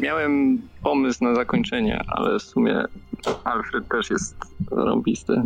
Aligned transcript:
miałem 0.00 0.62
pomysł 0.82 1.24
na 1.24 1.34
zakończenie, 1.34 2.04
ale 2.08 2.38
w 2.38 2.42
sumie 2.42 2.84
Alfred 3.44 3.88
też 3.88 4.10
jest 4.10 4.36
rąbisty. 4.70 5.42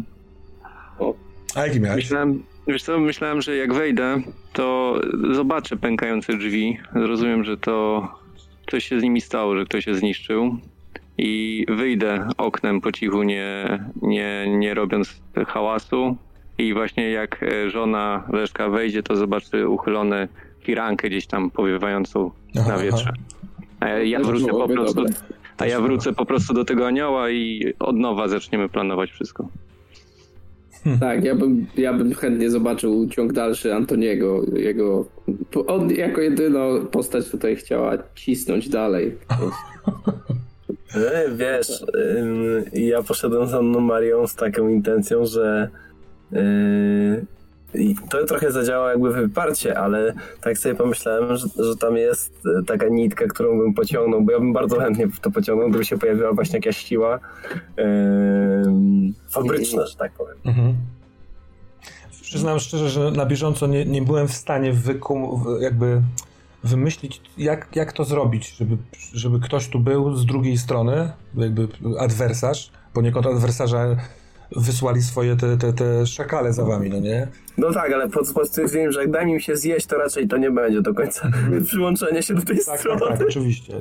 A 1.54 1.66
jaki 1.66 1.80
miałeś? 1.80 2.04
Myślałem, 2.04 2.42
wiesz 2.66 2.82
co, 2.82 2.98
myślałem, 2.98 3.42
że 3.42 3.56
jak 3.56 3.74
wejdę, 3.74 4.22
to 4.52 5.00
zobaczę 5.32 5.77
pękające 5.77 6.36
drzwi. 6.36 6.78
Zrozumiem, 6.94 7.44
że 7.44 7.56
to 7.56 8.08
coś 8.70 8.84
się 8.84 9.00
z 9.00 9.02
nimi 9.02 9.20
stało, 9.20 9.56
że 9.56 9.64
ktoś 9.64 9.84
się 9.84 9.94
zniszczył. 9.94 10.58
I 11.18 11.66
wyjdę 11.68 12.28
oknem 12.38 12.80
po 12.80 12.92
cichu, 12.92 13.22
nie, 13.22 13.78
nie, 14.02 14.44
nie 14.48 14.74
robiąc 14.74 15.22
hałasu. 15.46 16.16
I 16.58 16.74
właśnie 16.74 17.10
jak 17.10 17.42
e, 17.42 17.70
żona 17.70 18.25
Leszka 18.32 18.69
wejdzie, 18.69 19.02
to 19.02 19.16
zobaczy 19.16 19.69
uchylone 19.69 20.28
firankę 20.60 21.08
gdzieś 21.08 21.27
tam 21.27 21.50
powiewającą 21.50 22.30
Aha, 22.58 22.69
na 22.69 22.78
wietrze. 22.78 23.12
A 23.84 23.88
ja, 23.88 24.02
ja 24.02 24.20
wrócę 24.20 24.46
po 24.46 24.68
prostu. 24.68 24.94
dobre. 24.94 25.14
A 25.58 25.66
ja 25.66 25.80
wrócę 25.80 26.12
po 26.12 26.27
prostu 26.27 26.54
do 26.54 26.64
tego 26.64 26.86
anioła 26.86 27.30
i 27.30 27.72
od 27.78 27.96
nowa 27.96 28.28
zaczniemy 28.28 28.68
planować 28.68 29.10
wszystko. 29.10 29.48
Tak, 31.00 31.24
ja 31.24 31.34
bym, 31.34 31.66
ja 31.76 31.92
bym 31.92 32.14
chętnie 32.14 32.50
zobaczył 32.50 33.08
ciąg 33.08 33.32
dalszy 33.32 33.74
Antoniego. 33.74 34.42
Jego, 34.56 35.06
on 35.66 35.91
jako 35.91 36.20
jedyną 36.20 36.86
postać 36.86 37.30
tutaj 37.30 37.56
chciała 37.56 37.98
cisnąć 38.14 38.68
dalej. 38.68 39.16
Wiesz, 41.36 41.84
ja 42.72 43.02
poszedłem 43.02 43.48
z 43.48 43.54
Anną 43.54 43.80
Marią 43.80 44.26
z 44.26 44.34
taką 44.34 44.69
intencją, 44.69 45.26
że 45.26 45.69
yy, 46.32 46.41
i 47.75 47.97
to 48.11 48.25
trochę 48.25 48.53
zadziałało 48.53 48.91
jakby 48.91 49.12
wyparcie, 49.12 49.78
ale 49.78 50.14
tak 50.41 50.58
sobie 50.58 50.75
pomyślałem, 50.75 51.36
że, 51.36 51.47
że 51.58 51.77
tam 51.77 51.97
jest 51.97 52.33
e, 52.61 52.64
taka 52.64 52.89
nitka, 52.89 53.27
którą 53.27 53.58
bym 53.58 53.75
pociągnął, 53.75 54.22
bo 54.22 54.33
ja 54.33 54.39
bym 54.39 54.53
bardzo 54.53 54.81
chętnie 54.81 55.08
to 55.22 55.31
pociągnął, 55.31 55.69
gdyby 55.69 55.84
się 55.84 55.98
pojawiła 55.98 56.33
właśnie 56.33 56.56
jakaś 56.56 56.77
siła 56.77 57.20
yy, 57.77 57.84
fabryczna, 59.31 59.86
że 59.86 59.97
tak 59.97 60.12
powiem. 60.12 60.36
Mhm. 60.44 60.75
Przyznam 62.22 62.58
szczerze, 62.58 62.89
że 62.89 63.11
na 63.11 63.27
bieżąco 63.27 63.66
nie, 63.66 63.84
nie 63.84 64.03
byłem 64.03 64.28
w 64.28 64.34
stanie 64.34 64.72
wykum, 64.72 65.44
jakby 65.61 66.03
wymyślić, 66.64 67.20
jak, 67.38 67.77
jak 67.77 67.92
to 67.92 68.05
zrobić, 68.05 68.56
żeby, 68.56 68.77
żeby 69.12 69.41
ktoś 69.41 69.69
tu 69.69 69.81
był 69.81 70.16
z 70.16 70.27
drugiej 70.27 70.59
strony, 70.59 71.12
jakby 71.34 71.69
adwersarz, 71.98 72.70
poniekąd 72.92 73.27
adwersarza 73.27 73.97
wysłali 74.56 75.02
swoje 75.02 75.36
te, 75.36 75.56
te, 75.56 75.72
te 75.72 76.06
szakale 76.06 76.52
za 76.52 76.64
wami, 76.64 76.91
no 76.91 77.00
nie? 77.00 77.28
No 77.58 77.72
tak, 77.72 77.92
ale 77.92 78.08
pod, 78.08 78.33
pod 78.33 78.48
stwierdzeniem, 78.48 78.92
że 78.92 79.00
jak 79.00 79.10
da 79.10 79.24
mi 79.24 79.41
się 79.42 79.56
zjeść, 79.56 79.86
to 79.86 79.97
raczej 79.98 80.28
to 80.28 80.36
nie 80.36 80.50
będzie 80.50 80.83
do 80.83 80.94
końca 80.94 81.30
przyłączenie 81.66 82.22
się 82.22 82.34
do 82.34 82.42
tej 82.42 82.56
Tak, 82.56 82.66
tak, 82.66 82.81
strony. 82.81 83.00
tak, 83.09 83.20
oczywiście. 83.28 83.72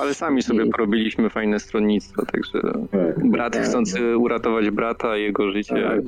Ale 0.00 0.14
sami 0.14 0.42
sobie 0.42 0.66
porobiliśmy 0.66 1.30
fajne 1.30 1.60
stronnictwo, 1.60 2.26
także 2.26 2.60
Tak. 2.92 3.28
brat 3.30 3.52
Tak. 3.52 3.62
chcący 3.64 4.16
uratować 4.18 4.70
brata, 4.70 5.16
jego 5.16 5.50
życie 5.52 5.74
Tak. 5.74 6.00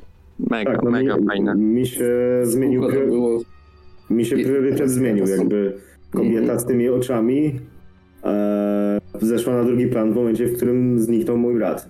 mega, 0.50 0.72
Tak, 0.72 0.82
no 0.82 0.90
mega 0.90 1.16
mi, 1.16 1.26
fajne. 1.26 1.54
mi 1.54 1.86
się 1.86 2.10
zmienił, 2.42 2.82
było. 3.08 3.40
mi 4.10 4.24
się 4.24 4.36
priorytet 4.36 4.90
zmienił, 4.90 5.26
jakby 5.26 5.76
kobieta 6.12 6.58
z 6.58 6.66
tymi 6.66 6.88
oczami 6.88 7.60
e, 8.24 9.00
zeszła 9.20 9.54
na 9.54 9.64
drugi 9.64 9.86
plan 9.86 10.12
w 10.12 10.16
momencie, 10.16 10.46
w 10.46 10.56
którym 10.56 10.98
zniknął 11.00 11.38
mój 11.38 11.54
brat. 11.54 11.88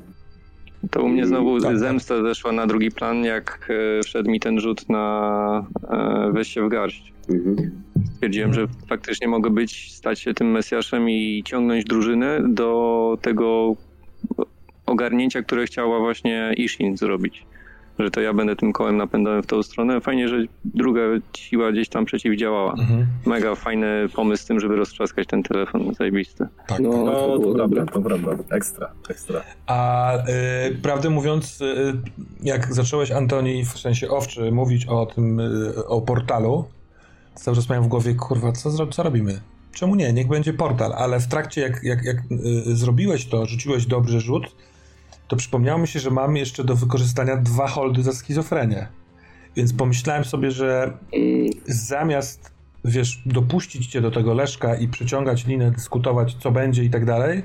To 0.91 1.03
u 1.03 1.09
mnie 1.09 1.27
znowu 1.27 1.61
Tak, 1.61 1.79
zemsta 1.79 2.23
zeszła 2.23 2.53
na 2.53 2.67
drugi 2.67 2.91
plan, 2.91 3.25
jak 3.25 3.69
e, 3.99 4.03
wszedł 4.03 4.31
mi 4.31 4.41
ten 4.41 4.61
rzut 4.61 4.89
na 4.89 5.67
e, 5.91 6.33
wejście 6.33 6.63
w 6.63 6.69
garść. 6.69 7.13
Mhm. 7.29 7.71
Stwierdziłem, 8.15 8.55
że 8.55 8.67
faktycznie 8.89 9.29
mogę 9.29 9.51
być, 9.51 9.95
stać 9.95 10.21
się 10.21 10.35
tym 10.35 10.51
Mesjaszem 10.51 11.11
i 11.11 11.43
ciągnąć 11.45 11.85
drużynę 11.85 12.41
do 12.49 13.19
tego 13.23 13.77
ogarnięcia, 14.87 15.43
które 15.43 15.67
chciała 15.67 15.99
właśnie 15.99 16.55
Ishin 16.57 16.97
zrobić. 16.97 17.47
Że 17.99 18.11
to 18.11 18.21
ja 18.21 18.33
będę 18.35 18.57
tym 18.57 18.73
kołem 18.73 18.97
napędowym 18.97 19.43
w 19.43 19.47
tą 19.47 19.63
stronę. 19.63 20.01
Fajnie, 20.01 20.29
że 20.29 20.37
druga 20.65 21.01
siła 21.37 21.73
gdzieś 21.73 21.89
tam 21.89 22.05
przeciwdziałała. 22.05 22.73
Mhm. 22.73 23.07
Mega 23.27 23.55
fajny 23.55 23.87
pomysł 24.15 24.43
z 24.43 24.47
tym, 24.47 24.61
żeby 24.61 24.77
roztrzaskać 24.77 25.27
ten 25.29 25.43
telefon. 25.43 25.95
Zajebisty. 25.95 26.47
Tak. 26.67 26.81
No, 26.81 26.89
No, 27.05 27.13
to 27.13 27.39
było 27.39 27.53
to 27.53 27.59
dobre. 27.59 27.87
prawda, 27.87 27.93
to 27.93 28.01
prawda. 28.25 28.57
Ekstra, 28.57 28.93
ekstra. 29.11 29.41
A 29.67 30.13
y, 30.19 30.75
prawdę 30.83 31.11
mówiąc, 31.11 31.61
y, 31.61 31.93
jak 32.43 32.75
zacząłeś 32.75 33.11
Antoni, 33.11 33.65
w 33.65 33.79
sensie 33.79 34.09
owczy, 34.09 34.53
mówić 34.53 34.87
o 34.87 35.07
tym, 35.07 35.41
y, 35.41 35.87
o 35.87 36.01
portalu, 36.01 36.65
cały 37.35 37.57
czas 37.57 37.69
miałem 37.69 37.85
w 37.85 37.89
głowie, 37.89 38.15
kurwa, 38.15 38.53
co, 38.53 38.71
zro- 38.71 38.93
co 38.93 39.03
robimy? 39.03 39.41
Czemu 39.73 39.95
nie? 39.95 40.13
Niech 40.13 40.29
będzie 40.29 40.53
portal, 40.53 40.93
ale 40.93 41.21
w 41.21 41.27
trakcie 41.29 41.61
jak, 41.61 41.81
jak, 41.83 42.05
jak 42.05 42.17
y, 42.17 42.77
zrobiłeś 42.77 43.27
to, 43.27 43.47
rzuciłeś 43.47 43.87
dobry 43.87 44.21
rzut, 44.21 44.57
to 45.29 45.37
przypomniało 45.37 45.79
mi 45.79 45.89
się, 45.89 46.01
że 46.01 46.11
mam 46.11 46.37
jeszcze 46.37 46.65
do 46.65 46.77
wykorzystania 46.77 47.37
dwa 47.37 47.69
holdy 47.69 48.03
za 48.03 48.13
schizofrenię. 48.13 48.89
Więc 49.57 49.73
pomyślałem 49.73 50.25
sobie, 50.25 50.51
że 50.51 50.99
zamiast, 51.67 52.51
wiesz, 52.85 53.23
dopuścić 53.27 53.87
cię 53.87 54.01
do 54.01 54.11
tego 54.11 54.35
Leszka 54.35 54.77
i 54.77 54.89
przeciągać 54.89 55.47
linę, 55.47 55.71
dyskutować, 55.71 56.37
co 56.41 56.51
będzie 56.51 56.85
i 56.85 56.91
tak 56.91 57.05
dalej, 57.05 57.43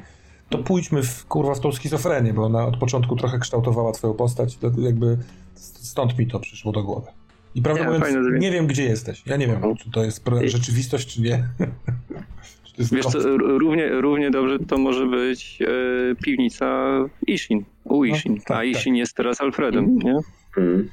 to 0.50 0.58
pójdźmy 0.58 1.04
w, 1.04 1.26
kurwa 1.26 1.56
w 1.56 1.60
tą 1.60 1.72
schizofrenię, 1.72 2.34
bo 2.34 2.44
ona 2.44 2.66
od 2.66 2.78
początku 2.78 3.16
trochę 3.16 3.40
kształtowała 3.40 3.92
twoją 3.92 4.14
postać, 4.14 4.58
jakby 4.78 5.18
stąd 5.64 6.18
mi 6.18 6.28
to 6.28 6.40
przyszło 6.40 6.72
do 6.72 6.84
głowy. 6.84 7.08
I 7.56 7.62
prawdę 7.62 7.82
Nie, 7.82 7.88
mówiąc, 7.88 8.06
fajne 8.06 8.40
nie 8.40 8.52
wiem, 8.52 8.68
gdzie 8.68 8.84
jesteś. 8.84 9.24
Ja 9.26 9.38
nie 9.38 9.48
wiem, 9.48 9.76
czy 9.78 9.92
to 9.92 10.04
jest 10.04 10.24
rzeczywistość, 10.46 11.14
czy 11.14 11.22
nie. 11.22 11.50
Wiesz 12.80 13.06
co, 13.06 13.38
równie, 13.38 13.90
równie 13.90 14.32
dobrze 14.32 14.60
to 14.60 14.78
może 14.78 15.06
być 15.06 15.60
e, 15.62 16.16
piwnica 16.24 16.92
Ishin. 17.28 17.64
U 17.84 18.04
Ishin. 18.06 18.42
tak, 18.42 18.58
A 18.58 18.64
Ishin 18.64 18.96
jest 18.96 19.16
teraz 19.16 19.42
Alfredem, 19.42 19.98
nie? 19.98 20.16
Mhm. 20.58 20.90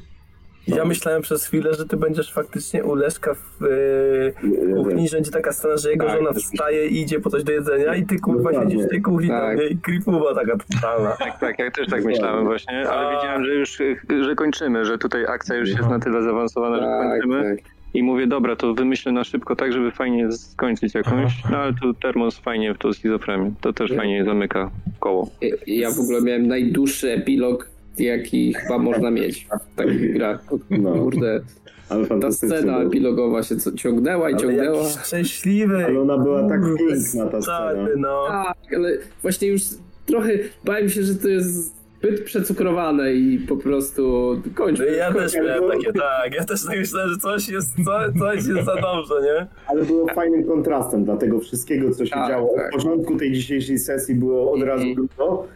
Ja 0.67 0.85
myślałem 0.85 1.23
przez 1.23 1.47
chwilę, 1.47 1.75
że 1.75 1.87
ty 1.87 1.97
będziesz 1.97 2.33
faktycznie 2.33 2.85
u 2.85 2.95
Leszka 2.95 3.35
w 3.35 3.63
e, 3.63 4.75
kuchni, 4.77 5.09
że 5.09 5.17
będzie 5.17 5.31
taka 5.31 5.53
scena, 5.53 5.77
że 5.77 5.91
jego 5.91 6.07
Tak, 6.07 6.17
żona 6.19 6.33
wstaje 6.33 6.89
i 6.89 7.01
idzie 7.01 7.21
po 7.21 7.31
coś 7.31 7.45
do 7.45 7.53
jedzenia 7.53 7.95
i 7.95 8.07
ty 8.07 8.19
kurwa 8.19 8.51
Dokładnie. 8.51 8.71
siedzisz 8.73 8.87
w 8.87 8.91
tej 8.91 9.03
kuchni 9.03 9.29
Tak. 9.29 9.59
tam, 9.59 9.69
i 9.69 9.79
creepuba 9.79 10.35
taka 10.35 10.57
totalna. 10.73 11.11
Tak, 11.19 11.41
tak, 11.41 11.59
ja 11.59 11.71
też 11.71 11.87
tak 11.89 12.05
myślałem 12.05 12.45
właśnie, 12.45 12.89
ale 12.91 13.17
wiedziałem, 13.17 13.45
że 13.45 13.55
już 13.55 13.81
e, 13.81 14.25
że 14.25 14.35
kończymy, 14.35 14.85
że 14.85 14.99
tutaj 14.99 15.27
akcja 15.27 15.57
już 15.57 15.69
jest 15.69 15.89
na 15.89 15.99
tyle 15.99 16.23
zaawansowana, 16.23 16.77
że 16.77 16.83
tak, 16.83 17.11
kończymy. 17.11 17.57
Tak. 17.93 17.95
I 17.95 18.03
mówię, 18.03 18.27
dobra, 18.27 18.57
to 18.57 18.75
wymyślę 18.75 19.13
na 19.13 19.25
szybko 19.25 19.57
tak, 19.57 19.73
żeby 19.73 19.91
fajnie 19.91 20.33
skończyć 20.33 20.95
jakąś. 20.95 21.33
No 21.51 21.57
ale 21.59 21.73
tu 21.83 21.95
termos 21.95 22.39
fajnie 22.39 22.75
w 22.75 22.79
tą 22.79 22.93
schizofrenię. 22.93 23.53
To 23.61 23.73
też 23.73 23.93
fajnie 23.93 24.25
zamyka 24.25 24.71
koło. 25.01 25.31
Ja 25.67 25.91
w 25.91 26.01
ogóle 26.01 26.23
miałem 26.23 26.47
najdłuższy 26.49 27.11
epilog, 27.13 27.71
jaki 27.99 28.55
chyba 28.55 28.79
można 28.79 29.11
mieć 29.11 29.47
w 29.73 29.77
takich 29.77 30.13
grach. 30.15 30.45
No. 30.71 30.93
Kurde, 30.93 31.41
Ale 31.89 32.07
ta 32.07 32.33
scena 32.33 32.73
było. 32.79 32.83
epilogowa 32.83 33.43
się 33.43 33.55
ciągnęła 33.77 34.31
i 34.31 34.33
Ale 34.33 34.43
ciągnęła. 34.43 34.89
szczęśliwy. 34.89 35.85
Ale 35.85 36.01
ona 36.01 36.19
była 36.19 36.49
tak 36.49 36.61
piękna 36.79 37.27
ta 37.27 37.43
scena. 37.43 37.89
no. 37.97 38.25
Tak, 38.29 38.57
ale 38.77 38.99
właśnie 39.23 39.49
już 39.49 39.63
trochę 40.07 40.31
bałem 40.65 40.89
się, 40.89 41.03
że 41.03 41.15
to 41.15 41.29
jest 41.29 41.78
zbyt 41.99 42.25
przecukrowane 42.25 43.13
i 43.13 43.39
po 43.39 43.57
prostu 43.57 44.33
kończmy. 44.55 44.87
No 44.91 44.93
Ja 44.93 45.13
też 45.13 45.35
miałem 45.35 45.71
takie, 45.71 45.93
tak, 45.93 46.35
ja 46.35 46.45
też 46.45 46.65
tak 46.65 46.79
myślałem, 46.79 47.11
że 47.11 47.17
coś 47.17 47.49
jest, 47.49 47.75
co, 47.85 48.19
coś 48.19 48.37
jest 48.37 48.65
za 48.65 48.75
dobrze, 48.77 49.15
nie? 49.23 49.47
Ale 49.67 49.85
było 49.85 50.07
fajnym 50.15 50.45
kontrastem 50.45 51.05
dla 51.05 51.17
tego 51.17 51.41
wszystkiego, 51.41 51.91
co 51.91 52.05
się 52.07 52.11
Tak, 52.15 52.29
działo. 52.29 52.51
tak. 52.57 52.67
Od 52.67 52.73
początku 52.73 53.17
tej 53.17 53.33
dzisiejszej 53.33 53.79
sesji 53.79 54.15
było 54.15 54.53
od 54.53 54.63
razu 54.63 54.85
dużo 54.95 55.47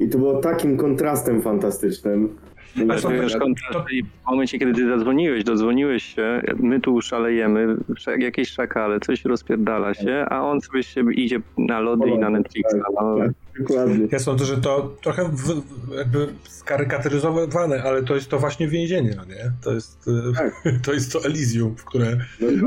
i 0.00 0.08
to 0.08 0.18
było 0.18 0.40
takim 0.40 0.76
kontrastem 0.76 1.42
fantastycznym. 1.42 2.36
To 3.02 3.12
już 3.12 3.36
kontrast 3.36 3.92
i 3.92 4.02
w 4.02 4.30
momencie, 4.30 4.58
kiedy 4.58 4.72
ty 4.74 4.88
zadzwoniłeś, 4.88 5.44
dodzwoniłeś 5.44 6.02
się, 6.02 6.42
my 6.56 6.80
tu 6.80 7.00
szalejemy, 7.00 7.76
sz- 7.96 8.20
jakieś 8.22 8.48
szakale, 8.48 9.00
coś 9.00 9.24
rozpierdala 9.24 9.94
się, 9.94 10.26
a 10.30 10.42
on 10.42 10.60
sobie 10.60 10.82
się 10.82 11.12
idzie 11.12 11.40
na 11.58 11.80
lody 11.80 12.10
i 12.10 12.18
na 12.18 12.30
Netflixa. 12.30 12.74
No, 13.00 13.16
Tak, 13.18 13.30
dokładnie. 13.60 14.08
Ja 14.12 14.18
sądzę, 14.18 14.44
że 14.44 14.56
to 14.56 14.94
trochę 15.02 15.28
w, 15.28 15.62
jakby 15.96 16.28
skarykaturyzowane, 16.48 17.82
ale 17.82 18.02
to 18.02 18.14
jest 18.14 18.28
to 18.30 18.38
właśnie 18.38 18.68
więzienie, 18.68 19.14
no 19.16 19.24
nie? 19.24 19.52
To 19.64 19.72
jest, 19.72 20.08
y, 20.08 20.32
Tak. 20.36 20.62
to 20.84 20.92
jest 20.92 21.12
to 21.12 21.24
Elysium, 21.24 21.76
w 21.76 21.84
które 21.84 22.16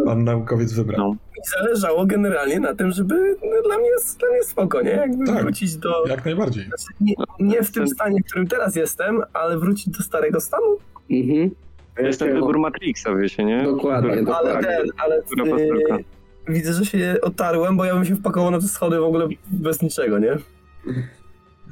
pan 0.06 0.24
naukowiec 0.24 0.74
wybrał. 0.74 0.98
No. 1.00 1.16
I 1.38 1.50
zależało 1.60 2.06
generalnie 2.06 2.60
na 2.60 2.76
tym, 2.76 2.92
żeby 2.92 3.36
no, 3.44 3.62
dla 3.68 3.78
mnie 3.78 3.90
dla 4.20 4.30
mnie 4.30 4.44
spoko, 4.44 4.82
nie? 4.82 4.92
Jakby 4.92 5.26
Tak. 5.26 5.42
wrócić 5.44 5.76
do... 5.78 6.06
Jak 6.08 6.26
najbardziej. 6.26 6.66
Znaczy, 6.66 6.86
nie, 7.02 7.14
nie 7.40 7.64
w 7.64 7.72
tym 7.72 7.88
stanie, 7.88 8.20
w 8.22 8.26
którym 8.30 8.48
teraz 8.48 8.76
jestem, 8.76 9.22
ale 9.34 9.58
wrócić 9.58 9.90
do 9.98 10.04
starego 10.04 10.42
stanu. 10.42 10.78
Mhm, 11.12 11.52
To 11.96 12.02
jest 12.02 12.20
ten 12.20 12.34
wybór 12.34 12.60
Matrixa, 12.60 13.16
wiecie, 13.16 13.46
nie? 13.46 13.64
dokładnie. 13.64 14.12
Ale 14.36 14.64
ten, 14.64 14.88
ale 14.98 15.18
y, 15.18 16.04
widzę, 16.48 16.74
że 16.74 16.86
się 16.86 17.16
otarłem, 17.22 17.78
bo 17.78 17.86
ja 17.86 17.94
bym 17.94 18.06
się 18.06 18.16
wpakował 18.16 18.52
na 18.52 18.60
te 18.60 18.68
schody 18.68 19.00
w 19.00 19.04
ogóle 19.04 19.28
bez 19.52 19.82
niczego, 19.82 20.20
nie? 20.20 20.38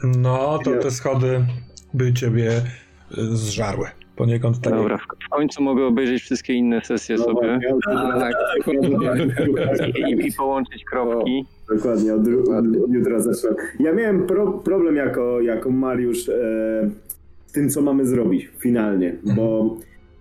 No, 0.03 0.59
to 0.63 0.77
te 0.77 0.91
schody 0.91 1.45
by 1.93 2.13
ciebie 2.13 2.51
y, 3.17 3.37
zżarły, 3.37 3.87
Poniekąd 4.15 4.61
tak. 4.61 4.73
Dobra, 4.73 4.97
w 4.97 5.29
końcu 5.29 5.63
mogę 5.63 5.85
obejrzeć 5.85 6.21
wszystkie 6.21 6.53
inne 6.53 6.81
sesje 6.81 7.15
No 7.15 7.23
sobie 7.23 7.59
Tak, 7.85 8.33
dokładnie. 8.65 9.93
i, 10.09 10.27
i 10.27 10.33
połączyć 10.33 10.85
kropki. 10.85 11.45
Dokładnie, 11.75 12.13
od, 12.13 12.21
od, 12.27 12.65
jutra 12.93 13.19
zaczynam. 13.19 13.55
Ja 13.79 13.93
miałem 13.93 14.27
pro, 14.27 14.51
problem 14.51 14.95
jako, 14.95 15.41
jako 15.41 15.71
Mariusz 15.71 16.29
e, 16.29 16.33
z 17.45 17.51
tym, 17.51 17.69
co 17.69 17.81
mamy 17.81 18.05
zrobić 18.05 18.49
finalnie, 18.59 19.15
bo 19.35 19.75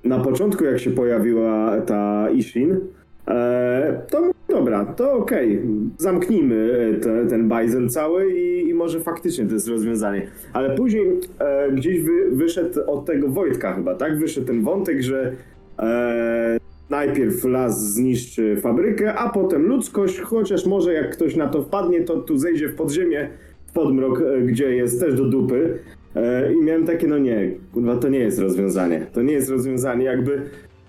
na 0.05 0.19
początku, 0.19 0.65
jak 0.65 0.79
się 0.79 0.91
pojawiła 0.91 1.81
ta 1.81 2.31
Ishin, 2.31 2.81
e, 3.29 4.03
to 4.11 4.31
dobra, 4.50 4.85
to 4.85 5.12
okej, 5.12 5.62
zamknijmy 5.99 6.88
e, 6.97 7.00
te, 7.00 7.26
ten 7.26 7.49
bajzel 7.49 7.88
cały 7.88 8.32
i, 8.32 8.69
i 8.69 8.75
może 8.75 9.00
faktycznie 9.00 9.47
to 9.47 9.55
jest 9.55 9.69
rozwiązanie. 9.69 10.26
Ale 10.52 10.76
później 10.76 11.06
e, 11.38 11.73
gdzieś 11.73 12.00
wy, 12.00 12.31
wyszedł 12.31 12.81
od 12.87 13.05
tego 13.05 13.29
Wojtka 13.29 13.75
chyba, 13.75 13.94
tak? 13.94 14.19
Wyszedł 14.19 14.47
ten 14.47 14.62
wątek, 14.62 15.02
że 15.02 15.32
e, 15.79 16.58
najpierw 16.91 17.44
las 17.44 17.93
zniszczy 17.93 18.56
fabrykę, 18.56 19.14
a 19.14 19.29
potem 19.29 19.67
ludzkość, 19.67 20.20
chociaż 20.20 20.67
może 20.67 20.93
jak 20.93 21.11
ktoś 21.12 21.37
na 21.37 21.49
to 21.49 21.62
wpadnie, 21.62 22.00
to 22.00 22.17
tu 22.17 22.38
zejdzie 22.38 22.69
w 22.69 22.75
podziemie, 22.75 23.29
w 23.67 23.73
podmrok, 23.73 24.20
e, 24.20 24.41
gdzie 24.41 24.76
jest 24.76 25.00
też 25.00 25.14
do 25.14 25.25
dupy. 25.25 25.79
E, 26.17 26.53
I 26.53 26.64
miałem 26.64 26.87
takie, 26.87 27.06
no 27.06 27.19
nie, 27.19 27.50
kurwa, 27.73 27.96
to 27.96 28.08
nie 28.08 28.19
jest 28.19 28.38
rozwiązanie. 28.38 29.06
To 29.12 29.23
nie 29.23 29.32
jest 29.32 29.50
rozwiązanie, 29.50 30.05
jakby 30.05 30.43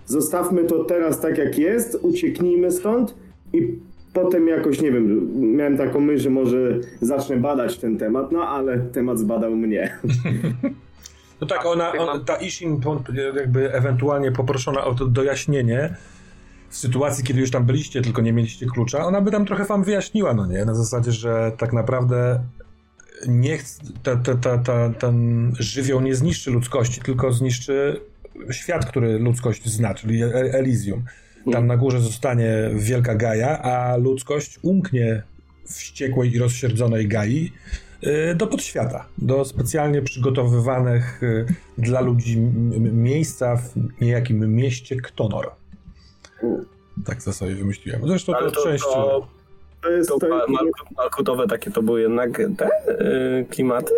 zostawmy 0.06 0.64
to 0.64 0.84
teraz 0.84 1.22
tak 1.22 1.38
jak 1.38 1.60
jest, 1.60 2.00
ucieknijmy 2.02 2.72
stąd 2.72 3.16
i 3.54 3.80
potem 4.14 4.48
jakoś, 4.48 4.82
nie 4.82 4.92
wiem, 4.92 5.32
miałem 5.56 5.78
taką 5.78 6.00
myśl, 6.00 6.24
że 6.24 6.30
może 6.30 6.80
zacznę 7.02 7.38
badać 7.38 7.78
ten 7.78 7.98
temat, 7.98 8.32
no 8.32 8.48
ale 8.48 8.80
temat 8.80 9.20
zbadał 9.20 9.56
mnie. 9.56 9.90
No 11.42 11.48
tak, 11.48 11.66
ona, 11.66 11.92
on, 11.92 12.26
ta 12.26 12.36
Ishin 12.36 12.82
jakby 13.36 13.74
ewentualnie 13.74 14.32
poproszona 14.32 14.84
o 14.84 14.96
to 14.96 15.06
dojaśnienie 15.06 15.96
w 16.70 16.78
sytuacji, 16.78 17.24
kiedy 17.24 17.40
już 17.40 17.52
tam 17.52 17.66
byliście, 17.66 18.02
tylko 18.02 18.22
nie 18.22 18.34
mieliście 18.34 18.66
klucza, 18.66 19.06
ona 19.06 19.22
by 19.22 19.32
tam 19.32 19.46
trochę 19.46 19.66
wam 19.66 19.84
wyjaśniła, 19.84 20.34
no 20.34 20.46
nie? 20.46 20.66
Na 20.66 20.76
zasadzie, 20.76 21.12
że 21.12 21.52
tak 21.58 21.74
naprawdę 21.74 22.40
nie 23.28 23.58
chce, 23.58 23.84
ta, 24.04 24.16
ta, 24.16 24.36
ta, 24.36 24.58
ta, 24.58 24.90
ten 24.90 25.52
żywioł 25.60 26.02
nie 26.02 26.16
zniszczy 26.16 26.52
ludzkości, 26.52 27.02
tylko 27.02 27.32
zniszczy 27.32 28.02
świat, 28.52 28.86
który 28.86 29.20
ludzkość 29.20 29.70
zna, 29.70 29.94
czyli 29.94 30.24
E- 30.24 30.34
Elysium. 30.34 31.04
Tam 31.52 31.68
na 31.68 31.78
górze 31.78 32.00
zostanie 32.00 32.70
wielka 32.74 33.16
Gaja, 33.16 33.62
a 33.62 33.98
ludzkość 33.98 34.60
umknie 34.62 35.24
wściekłej 35.66 36.34
i 36.36 36.40
rozsierdzonej 36.40 37.08
Gai 37.08 37.52
y, 38.04 38.36
do 38.36 38.48
podświata, 38.48 39.06
do 39.18 39.46
specjalnie 39.46 40.02
przygotowywanych 40.02 41.24
y, 41.24 41.46
dla 41.78 42.02
ludzi 42.02 42.38
miejsca 42.92 43.56
w 43.58 43.74
niejakim 44.02 44.56
mieście 44.56 44.96
Ktonor. 44.96 45.52
Tak 47.06 47.24
to 47.24 47.34
sobie 47.34 47.56
wymyśliłem. 47.56 48.08
Zresztą 48.08 48.34
Ale 48.36 48.52
to, 48.52 48.56
to, 48.56 48.64
część... 48.64 48.84
to, 48.84 49.28
To 49.82 49.90
jest, 49.90 50.10
to 50.10 50.20
to 50.20 50.46
Malkutowe 50.98 51.48
takie 51.48 51.72
to 51.72 51.82
były 51.82 52.02
jednak 52.02 52.42
te 52.58 52.68
y, 52.68 53.46
klimaty? 53.50 53.94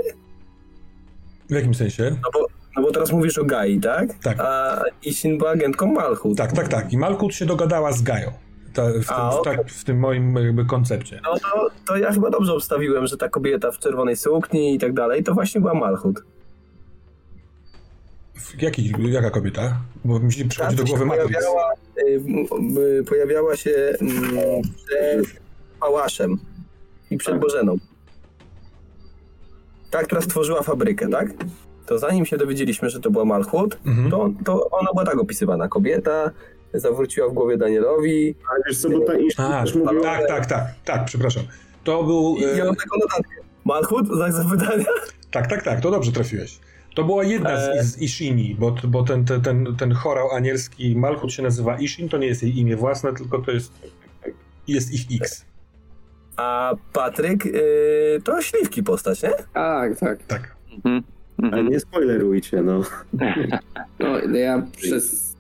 W 1.50 1.54
jakim 1.54 1.74
sensie? 1.74 2.16
No 2.24 2.30
bo, 2.34 2.48
no 2.76 2.82
bo 2.82 2.92
teraz 2.92 3.12
mówisz 3.12 3.38
o 3.38 3.46
Gai, 3.46 3.80
tak? 3.80 4.14
Tak. 4.24 4.40
A 4.40 4.82
Ishin 5.04 5.38
była 5.38 5.52
agentką 5.52 5.88
Malchut. 5.88 6.38
Tak, 6.38 6.52
tak, 6.54 6.68
tak. 6.68 6.94
I 6.94 6.98
Malkut 6.98 7.34
się 7.34 7.46
dogadała 7.46 7.92
z 7.92 8.02
Gają. 8.02 8.32
Ta, 8.74 8.86
w, 8.88 8.92
tym, 8.92 9.04
A, 9.10 9.30
okej. 9.40 9.58
tak, 9.58 9.70
w 9.72 9.84
tym 9.84 10.00
moim 10.00 10.36
jakby 10.36 10.66
koncepcie. 10.66 11.20
No 11.24 11.34
to, 11.40 11.70
to 11.88 11.98
ja 11.98 12.12
chyba 12.12 12.30
dobrze 12.30 12.54
obstawiłem, 12.54 13.08
że 13.08 13.18
ta 13.18 13.30
kobieta 13.30 13.72
w 13.72 13.80
czerwonej 13.80 14.16
sukni 14.16 14.76
i 14.76 14.80
tak 14.80 14.94
dalej, 14.94 15.24
to 15.24 15.34
właśnie 15.34 15.62
była 15.62 15.74
Malchut. 15.74 16.22
Jaki, 18.62 18.94
jaka 19.00 19.30
kobieta? 19.30 19.78
Bo 20.06 20.20
mi 20.20 20.34
się 20.34 20.46
przychodzi 20.46 20.76
do 20.76 20.84
Ta, 20.84 20.90
co 20.90 20.96
głowy 20.98 21.06
Matrix. 21.06 21.34
pojawiała, 21.34 21.74
y, 21.98 23.00
y, 23.00 23.04
pojawiała 23.04 23.56
się 23.56 23.72
mm, 24.02 24.62
przed 24.86 25.42
Pałaszem 25.80 26.38
i 27.12 27.18
przed 27.18 27.40
Bożeną. 27.40 27.78
Ta, 29.92 30.04
która 30.04 30.22
stworzyła 30.22 30.62
fabrykę, 30.62 31.10
tak? 31.10 31.28
To 31.86 31.98
zanim 32.00 32.26
się 32.26 32.38
dowiedzieliśmy, 32.38 32.90
że 32.90 33.00
to 33.00 33.12
była 33.12 33.26
Malchut, 33.26 33.78
Mhm. 33.86 34.12
to, 34.12 34.30
to 34.46 34.70
ona 34.70 34.90
była 34.94 35.06
tak 35.06 35.18
opisywana. 35.20 35.68
Kobieta 35.68 36.32
zawróciła 36.74 37.30
w 37.30 37.34
głowie 37.34 37.58
Danielowi 37.58 38.36
a 38.46 38.68
wiesz 38.68 38.78
co, 38.78 38.90
bo 38.90 39.00
ta 39.00 39.18
Ishin 39.18 39.46
A, 39.46 39.64
mówiła, 39.76 40.04
tak, 40.04 40.28
tak, 40.28 40.46
tak, 40.46 40.66
tak, 40.86 41.06
przepraszam. 41.06 41.44
To 41.84 42.04
był... 42.04 42.36
i, 42.38 42.42
i 42.42 42.46
e, 42.46 42.58
ja 42.58 42.66
mam 42.66 42.76
taką 42.76 42.98
notatkę. 43.00 43.36
Malchut? 43.66 44.08
Znak 44.08 44.34
zapytania? 44.34 44.86
Tak, 45.32 45.48
tak, 45.48 45.64
tak, 45.64 45.82
to 45.82 45.92
dobrze 45.92 46.12
trafiłeś. 46.12 46.60
To 46.96 47.04
była 47.04 47.24
jedna 47.24 47.58
z, 47.58 47.70
E. 47.70 47.84
z 47.84 48.02
Ishini, 48.02 48.56
bo, 48.60 48.76
bo 48.88 49.04
ten, 49.04 49.26
ten, 49.26 49.42
ten, 49.42 49.76
ten 49.76 49.92
chorał 49.94 50.32
anielski 50.32 50.96
Malchut 50.96 51.32
się 51.34 51.44
nazywa 51.44 51.78
Ishin, 51.80 52.10
to 52.10 52.18
nie 52.18 52.28
jest 52.28 52.44
jej 52.44 52.60
imię 52.60 52.76
własne, 52.78 53.14
tylko 53.14 53.40
to 53.40 53.52
jest, 53.52 53.72
jest 54.68 54.94
ich 54.94 55.22
X. 55.22 55.46
A 56.38 56.74
Patryk 56.94 57.46
y, 57.46 58.22
to 58.24 58.42
śliwki 58.42 58.84
postać, 58.84 59.24
nie? 59.24 59.32
Tak, 59.54 60.00
tak. 60.00 60.24
Tak. 60.24 60.56
Mhm. 60.76 61.04
Ale 61.38 61.48
Mhm. 61.48 61.70
nie 61.70 61.80
spoilerujcie, 61.80 62.62
no. 62.62 62.82
No, 64.00 64.20
ja 64.38 64.64
przez... 64.78 65.34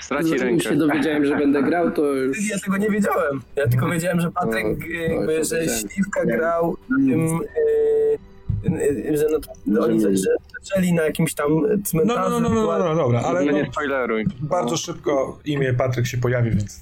Straci 0.00 0.28
Zanim 0.28 0.42
rękę. 0.44 0.64
się 0.64 0.76
dowiedziałem, 0.76 1.24
że 1.26 1.36
będę 1.36 1.62
grał, 1.62 1.90
to 1.90 2.02
już... 2.14 2.50
Ja 2.50 2.58
tego 2.58 2.76
nie 2.76 2.90
wiedziałem. 2.90 3.40
Ja 3.56 3.68
tylko 3.68 3.88
wiedziałem, 3.88 4.20
że 4.20 4.30
Patryk, 4.30 4.64
No, 4.66 4.70
y, 4.86 5.08
no, 5.08 5.14
jakby, 5.14 5.34
już 5.34 5.48
że. 5.48 5.68
Śliwka 5.68 6.24
grał 6.24 6.76
na 6.90 6.96
tym, 6.96 7.20
y, 7.20 9.10
y, 9.12 9.16
że, 9.16 9.26
no, 9.66 9.84
oni 9.84 10.00
zaczęli 10.00 10.92
na 10.92 11.02
jakimś 11.02 11.34
tam 11.34 11.52
No, 11.62 11.68
cmentarzu. 11.84 12.30
no, 12.30 12.40
no, 12.40 12.48
no, 12.48 12.54
no, 12.54 12.78
no, 12.78 12.84
no 12.84 12.94
dobra, 12.94 13.20
ale 13.20 13.38
Ale 13.38 13.44
no, 13.52 13.58
nie 13.58 13.66
spoileruj. 13.72 14.24
bardzo 14.40 14.76
szybko 14.76 15.38
imię 15.44 15.74
Patryk 15.74 16.06
się 16.06 16.18
pojawi, 16.18 16.50
więc 16.50 16.80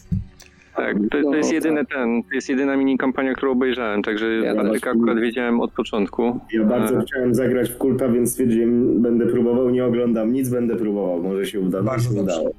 Tak, 0.77 0.97
to, 1.11 1.23
to 1.23 1.35
jest 1.35 1.49
tak. 1.49 1.55
jedyny 1.55 1.85
ten, 1.87 2.23
to 2.23 2.35
jest 2.35 2.49
jedyna 2.49 2.77
mini 2.77 2.99
kampania, 2.99 3.35
którą 3.35 3.53
obejrzałem, 3.53 4.03
także 4.03 4.27
Ja 4.37 4.55
Patryka 4.55 4.91
też. 4.93 4.97
akurat 5.01 5.19
wiedziałem 5.21 5.61
od 5.61 5.73
początku. 5.73 6.41
Ja 6.53 6.65
bardzo 6.65 6.99
E, 6.99 7.03
chciałem 7.03 7.35
zagrać 7.35 7.71
w 7.71 7.77
kulta, 7.79 8.09
więc 8.09 8.31
stwierdziłem, 8.33 9.03
będę 9.03 9.27
próbował, 9.27 9.71
nie 9.71 9.85
oglądam 9.85 10.33
nic, 10.33 10.49
będę 10.49 10.77
próbował, 10.77 11.23
może 11.23 11.47
się 11.47 11.61
uda, 11.61 11.83
Bardzo 11.83 12.09
się 12.11 12.17
dobrze. 12.17 12.35
udało. 12.37 12.55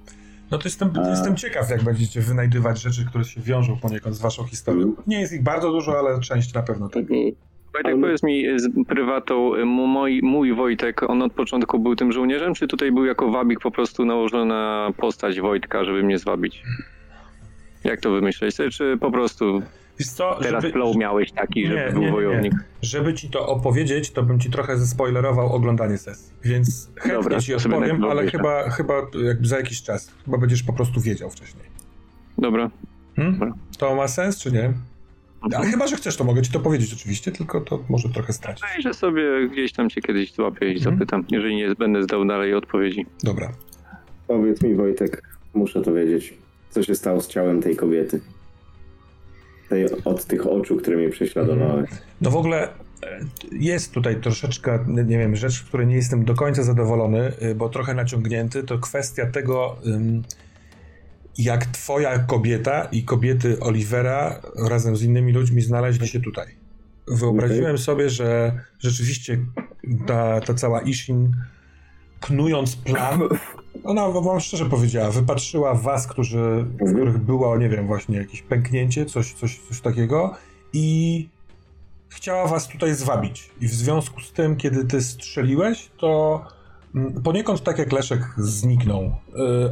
no 0.51 0.57
to 0.57 0.63
jestem, 0.65 0.89
A. 1.05 1.09
jestem 1.09 1.35
ciekaw, 1.35 1.69
jak 1.69 1.83
będziecie 1.83 2.21
wynajdywać 2.21 2.81
rzeczy, 2.81 3.05
które 3.09 3.23
się 3.23 3.41
wiążą 3.41 3.77
poniekąd 3.81 4.15
z 4.15 4.21
waszą 4.21 4.43
historią. 4.43 4.81
Mhm. 4.83 5.03
Nie 5.07 5.19
jest 5.19 5.33
ich 5.33 5.43
bardzo 5.43 5.71
dużo, 5.71 5.99
ale 5.99 6.19
część 6.19 6.53
na 6.53 6.61
pewno 6.61 6.89
tak. 6.89 7.01
Mhm. 7.03 7.19
Wojtek, 7.73 8.01
powiedz 8.01 8.23
mi 8.23 8.59
z 8.59 8.67
prywatą, 8.87 9.55
m- 9.55 9.67
mój, 9.67 10.19
mój 10.23 10.53
Wojtek, 10.53 11.09
on 11.09 11.21
od 11.21 11.33
początku 11.33 11.79
był 11.79 11.95
tym 11.95 12.11
żołnierzem, 12.11 12.53
czy 12.53 12.67
tutaj 12.67 12.91
był 12.91 13.05
jako 13.05 13.31
wabik 13.31 13.59
po 13.59 13.71
prostu 13.71 14.05
nałożona 14.05 14.91
postać 14.97 15.41
Wojtka, 15.41 15.83
żeby 15.85 16.03
mnie 16.03 16.17
zwabić? 16.17 16.63
Jak 17.83 18.01
to 18.01 18.11
wymyśleć? 18.11 18.55
Czy 18.71 18.97
po 18.99 19.11
prostu 19.11 19.61
co, 20.15 20.35
teraz 20.41 20.63
żeby, 20.63 20.73
flow 20.73 20.95
miałeś 20.95 21.31
taki, 21.31 21.61
Nie, 21.63 21.67
żeby 21.69 21.83
nie, 21.85 21.91
był 21.91 21.99
nie, 22.01 22.05
nie. 22.05 22.11
wojownik? 22.11 22.53
żeby 22.81 23.13
ci 23.13 23.29
to 23.29 23.47
opowiedzieć, 23.47 24.11
to 24.11 24.23
bym 24.23 24.39
ci 24.39 24.49
trochę 24.49 24.77
zespoilerował 24.77 25.53
oglądanie 25.53 25.97
sesji. 25.97 26.33
Więc 26.43 26.89
chętnie 26.95 27.13
Dobra, 27.23 27.39
ci 27.39 27.53
odpowiem, 27.55 28.03
ale 28.03 28.27
chyba, 28.31 28.69
chyba 28.69 28.93
jakby 29.23 29.47
za 29.47 29.57
jakiś 29.57 29.83
czas. 29.83 30.11
Chyba 30.25 30.37
będziesz 30.37 30.63
po 30.63 30.73
prostu 30.73 31.01
wiedział 31.01 31.29
wcześniej. 31.29 31.63
Dobra. 32.37 32.69
Hmm? 33.15 33.33
Dobra. 33.39 33.53
To 33.77 33.95
ma 33.95 34.07
sens, 34.07 34.39
czy 34.39 34.51
nie? 34.51 34.73
Ale 35.55 35.65
chyba, 35.67 35.87
że 35.87 35.95
chcesz, 35.95 36.17
to 36.17 36.23
mogę 36.23 36.41
ci 36.41 36.51
to 36.51 36.59
powiedzieć 36.59 36.93
oczywiście, 36.93 37.31
tylko 37.31 37.61
to 37.61 37.83
może 37.89 38.09
trochę 38.09 38.33
stracić. 38.33 38.65
Że 38.79 38.93
sobie 38.93 39.49
gdzieś 39.51 39.73
tam 39.73 39.89
cię 39.89 40.01
kiedyś 40.01 40.33
złapię 40.33 40.73
i 40.73 40.77
Mhm. 40.77 40.95
zapytam, 40.95 41.25
jeżeli 41.31 41.55
nie 41.55 41.75
będę 41.75 42.03
zdał 42.03 42.25
dalej 42.25 42.53
odpowiedzi. 42.53 43.05
Dobra. 43.23 43.51
Powiedz 44.27 44.61
mi 44.63 44.75
Wojtek, 44.75 45.23
muszę 45.53 45.81
to 45.81 45.93
wiedzieć, 45.93 46.33
co 46.69 46.83
się 46.83 46.95
stało 46.95 47.21
z 47.21 47.27
ciałem 47.27 47.61
tej 47.61 47.75
kobiety? 47.75 48.21
Tej, 49.69 50.03
od 50.03 50.25
tych 50.25 50.47
oczu, 50.47 50.77
które 50.77 50.97
mnie 50.97 51.09
prześladowały. 51.09 51.87
No 52.21 52.31
w 52.31 52.35
ogóle 52.35 52.69
e, 53.03 53.19
jest 53.51 53.91
tutaj 53.91 54.21
troszeczkę, 54.21 54.85
nie 54.87 55.17
wiem, 55.17 55.35
rzecz, 55.35 55.61
w 55.61 55.67
której 55.67 55.87
nie 55.87 55.95
jestem 55.95 56.25
do 56.25 56.35
końca 56.35 56.63
zadowolony, 56.63 57.31
y, 57.41 57.55
bo 57.55 57.69
trochę 57.69 57.93
naciągnięty, 57.93 58.63
to 58.63 58.79
kwestia 58.79 59.25
tego, 59.25 59.77
jak 61.37 61.65
twoja 61.65 62.19
kobieta 62.19 62.87
i 62.91 63.03
kobiety 63.03 63.59
Olivera 63.59 64.41
razem 64.69 64.97
z 64.97 65.03
innymi 65.03 65.33
ludźmi 65.33 65.61
znaleźli 65.61 66.07
się 66.07 66.19
tutaj. 66.19 66.47
Wyobraziłem 67.07 67.77
sobie, 67.77 68.09
że 68.09 68.59
rzeczywiście 68.79 69.37
ta, 70.07 70.41
ta 70.41 70.53
cała 70.53 70.81
Ishin, 70.81 71.31
knując 72.19 72.75
plan, 72.75 73.21
ona 73.87 74.09
wam 74.09 74.39
szczerze 74.39 74.65
powiedziała, 74.65 75.11
wypatrzyła 75.11 75.73
was, 75.73 76.07
którzy, 76.07 76.65
w 76.79 76.93
których 76.93 77.17
było, 77.17 77.57
nie 77.57 77.69
wiem, 77.69 77.87
właśnie 77.87 78.17
jakieś 78.17 78.41
pęknięcie, 78.41 79.05
coś, 79.05 79.33
coś, 79.33 79.59
coś 79.69 79.81
takiego 79.81 80.33
i 80.73 81.27
chciała 82.09 82.47
was 82.47 82.67
tutaj 82.67 82.95
zwabić. 82.95 83.49
I 83.61 83.67
w 83.67 83.73
związku 83.73 84.21
z 84.21 84.31
tym, 84.31 84.55
kiedy 84.55 84.85
ty 84.85 85.01
strzeliłeś, 85.01 85.89
to 85.97 86.41
mm, 86.95 87.21
poniekąd 87.21 87.63
tak 87.63 87.77
jak 87.77 87.91
Leszek 87.91 88.21
zniknął. 88.37 89.03
Y, 89.03 89.11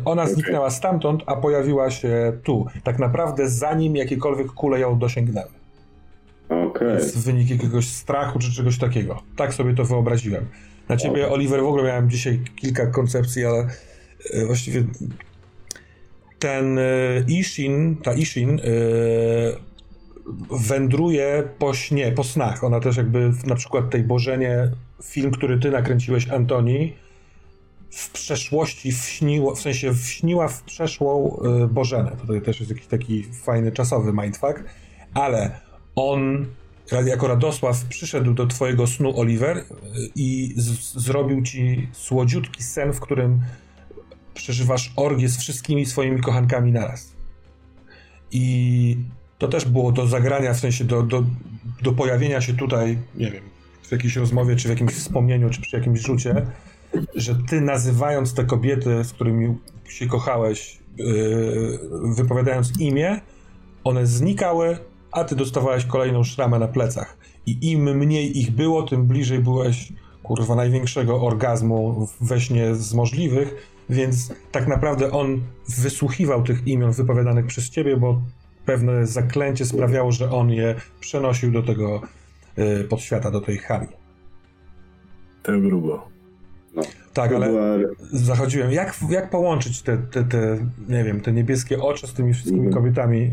Ona 0.06 0.28
zniknęła 0.28 0.70
stamtąd, 0.70 1.24
a 1.26 1.36
pojawiła 1.36 1.92
się 1.92 2.38
tu. 2.44 2.66
Tak 2.84 3.00
naprawdę 3.00 3.50
zanim 3.50 3.96
jakiekolwiek 3.96 4.48
kule 4.48 4.80
ją 4.80 5.00
dosięgnęły. 5.00 5.50
Okej. 6.50 6.94
Jest 6.96 7.26
wynik 7.26 7.50
jakiegoś 7.50 7.88
strachu 7.88 8.40
czy 8.40 8.54
czegoś 8.54 8.78
takiego. 8.78 9.22
Tak 9.36 9.54
sobie 9.54 9.74
to 9.74 9.86
wyobraziłem. 9.86 10.46
Na 10.90 10.98
ciebie, 10.98 11.32
Oliver, 11.32 11.62
w 11.62 11.66
ogóle 11.66 11.84
miałem 11.84 12.10
dzisiaj 12.10 12.40
kilka 12.56 12.88
koncepcji, 12.88 13.46
ale 13.46 13.68
właściwie 14.46 14.84
ten 16.40 16.80
e, 16.80 16.82
Ishin, 17.28 17.96
ta 18.04 18.14
Ishin 18.14 18.60
e, 18.60 18.64
wędruje 20.52 21.44
po 21.60 21.74
śnie, 21.74 22.12
po 22.12 22.24
snach. 22.24 22.64
Ona 22.64 22.80
też 22.80 22.98
jakby 22.98 23.32
na 23.46 23.56
przykład 23.56 23.90
tej 23.90 24.04
Bożenie, 24.04 24.72
film, 25.04 25.32
który 25.32 25.60
ty 25.60 25.72
nakręciłeś, 25.72 26.30
Antoni, 26.30 26.94
w 27.92 28.10
przeszłości 28.12 28.92
wśniło, 28.92 29.56
w 29.56 29.62
sensie 29.62 29.94
wśniła 29.94 30.48
w 30.48 30.64
przeszłą 30.64 31.40
Bożenę. 31.72 32.12
Tutaj 32.22 32.42
też 32.42 32.60
jest 32.60 32.72
jakiś 32.72 32.88
taki 32.88 33.24
fajny 33.24 33.72
czasowy 33.72 34.14
mindfuck, 34.14 34.64
ale 35.14 35.60
on 35.96 36.46
jako 37.06 37.28
Radosław 37.28 37.86
przyszedł 37.86 38.34
do 38.34 38.48
twojego 38.48 38.88
snu, 38.88 39.20
Oliver, 39.20 39.64
i 40.16 40.54
z- 40.58 40.94
zrobił 40.94 41.42
ci 41.44 41.88
słodziutki 41.92 42.64
sen, 42.64 42.94
w 42.94 43.00
którym 43.00 43.40
przeżywasz 44.36 44.94
orgię 44.96 45.30
z 45.30 45.38
wszystkimi 45.38 45.86
swoimi 45.86 46.22
kochankami 46.22 46.72
naraz. 46.72 47.14
I 48.32 48.98
to 49.38 49.48
też 49.48 49.66
było 49.66 49.92
do 49.92 50.08
zagrania, 50.08 50.54
w 50.54 50.60
sensie 50.60 50.84
do, 50.84 51.04
do, 51.04 51.24
do 51.82 51.94
pojawienia 51.94 52.42
się 52.42 52.54
tutaj, 52.54 52.98
nie 53.16 53.32
wiem, 53.32 53.44
w 53.84 53.92
jakiejś 53.92 54.16
rozmowie, 54.16 54.56
czy 54.56 54.68
w 54.68 54.72
jakimś 54.72 54.94
wspomnieniu, 54.94 55.50
czy 55.50 55.62
przy 55.62 55.78
jakimś 55.78 56.00
rzucie, 56.00 56.46
że 57.16 57.36
ty 57.50 57.62
nazywając 57.62 58.34
te 58.34 58.46
kobiety, 58.46 59.04
z 59.04 59.14
którymi 59.14 59.58
się 59.90 60.08
kochałeś, 60.08 60.80
yy, 60.98 61.80
wypowiadając 62.16 62.80
imię, 62.80 63.22
one 63.84 64.08
znikały, 64.08 64.78
a 65.12 65.24
ty 65.24 65.36
dostawałeś 65.36 65.86
kolejną 65.86 66.24
szramę 66.24 66.60
na 66.60 66.68
plecach. 66.68 67.18
I 67.46 67.72
im 67.72 67.98
mniej 67.98 68.40
ich 68.40 68.52
było, 68.52 68.84
tym 68.84 69.06
bliżej 69.06 69.40
byłeś, 69.40 69.94
kurwa, 70.24 70.56
największego 70.56 71.22
orgazmu 71.22 72.08
we 72.22 72.42
śnie 72.42 72.76
z 72.76 72.94
możliwych, 72.94 73.75
więc 73.90 74.34
tak 74.52 74.68
naprawdę 74.68 75.12
on 75.12 75.42
wysłuchiwał 75.78 76.44
tych 76.44 76.68
imion 76.68 76.92
wypowiadanych 76.92 77.46
przez 77.46 77.70
ciebie, 77.70 77.98
bo 77.98 78.22
pewne 78.66 79.08
zaklęcie 79.08 79.66
sprawiało, 79.66 80.12
że 80.12 80.32
on 80.32 80.50
je 80.50 80.76
przenosił 81.00 81.52
do 81.52 81.64
tego 81.64 82.02
yy, 82.58 82.84
podświata, 82.84 83.32
do 83.32 83.42
tej 83.42 83.58
hali. 83.58 83.88
To 85.44 85.60
grubo. 85.60 86.08
Tak, 87.14 87.30
To 87.30 87.36
ale 87.36 87.80
zachodziłem. 88.12 88.72
Jak, 88.72 88.96
jak 89.10 89.30
połączyć 89.30 89.82
te, 89.82 89.98
te, 89.98 90.24
te, 90.24 90.58
nie 90.90 91.04
wiem, 91.04 91.22
te 91.22 91.32
niebieskie 91.32 91.82
oczy 91.82 92.08
z 92.08 92.14
tymi 92.14 92.34
wszystkimi 92.34 92.68
Mhm. 92.68 92.76
kobietami? 92.84 93.32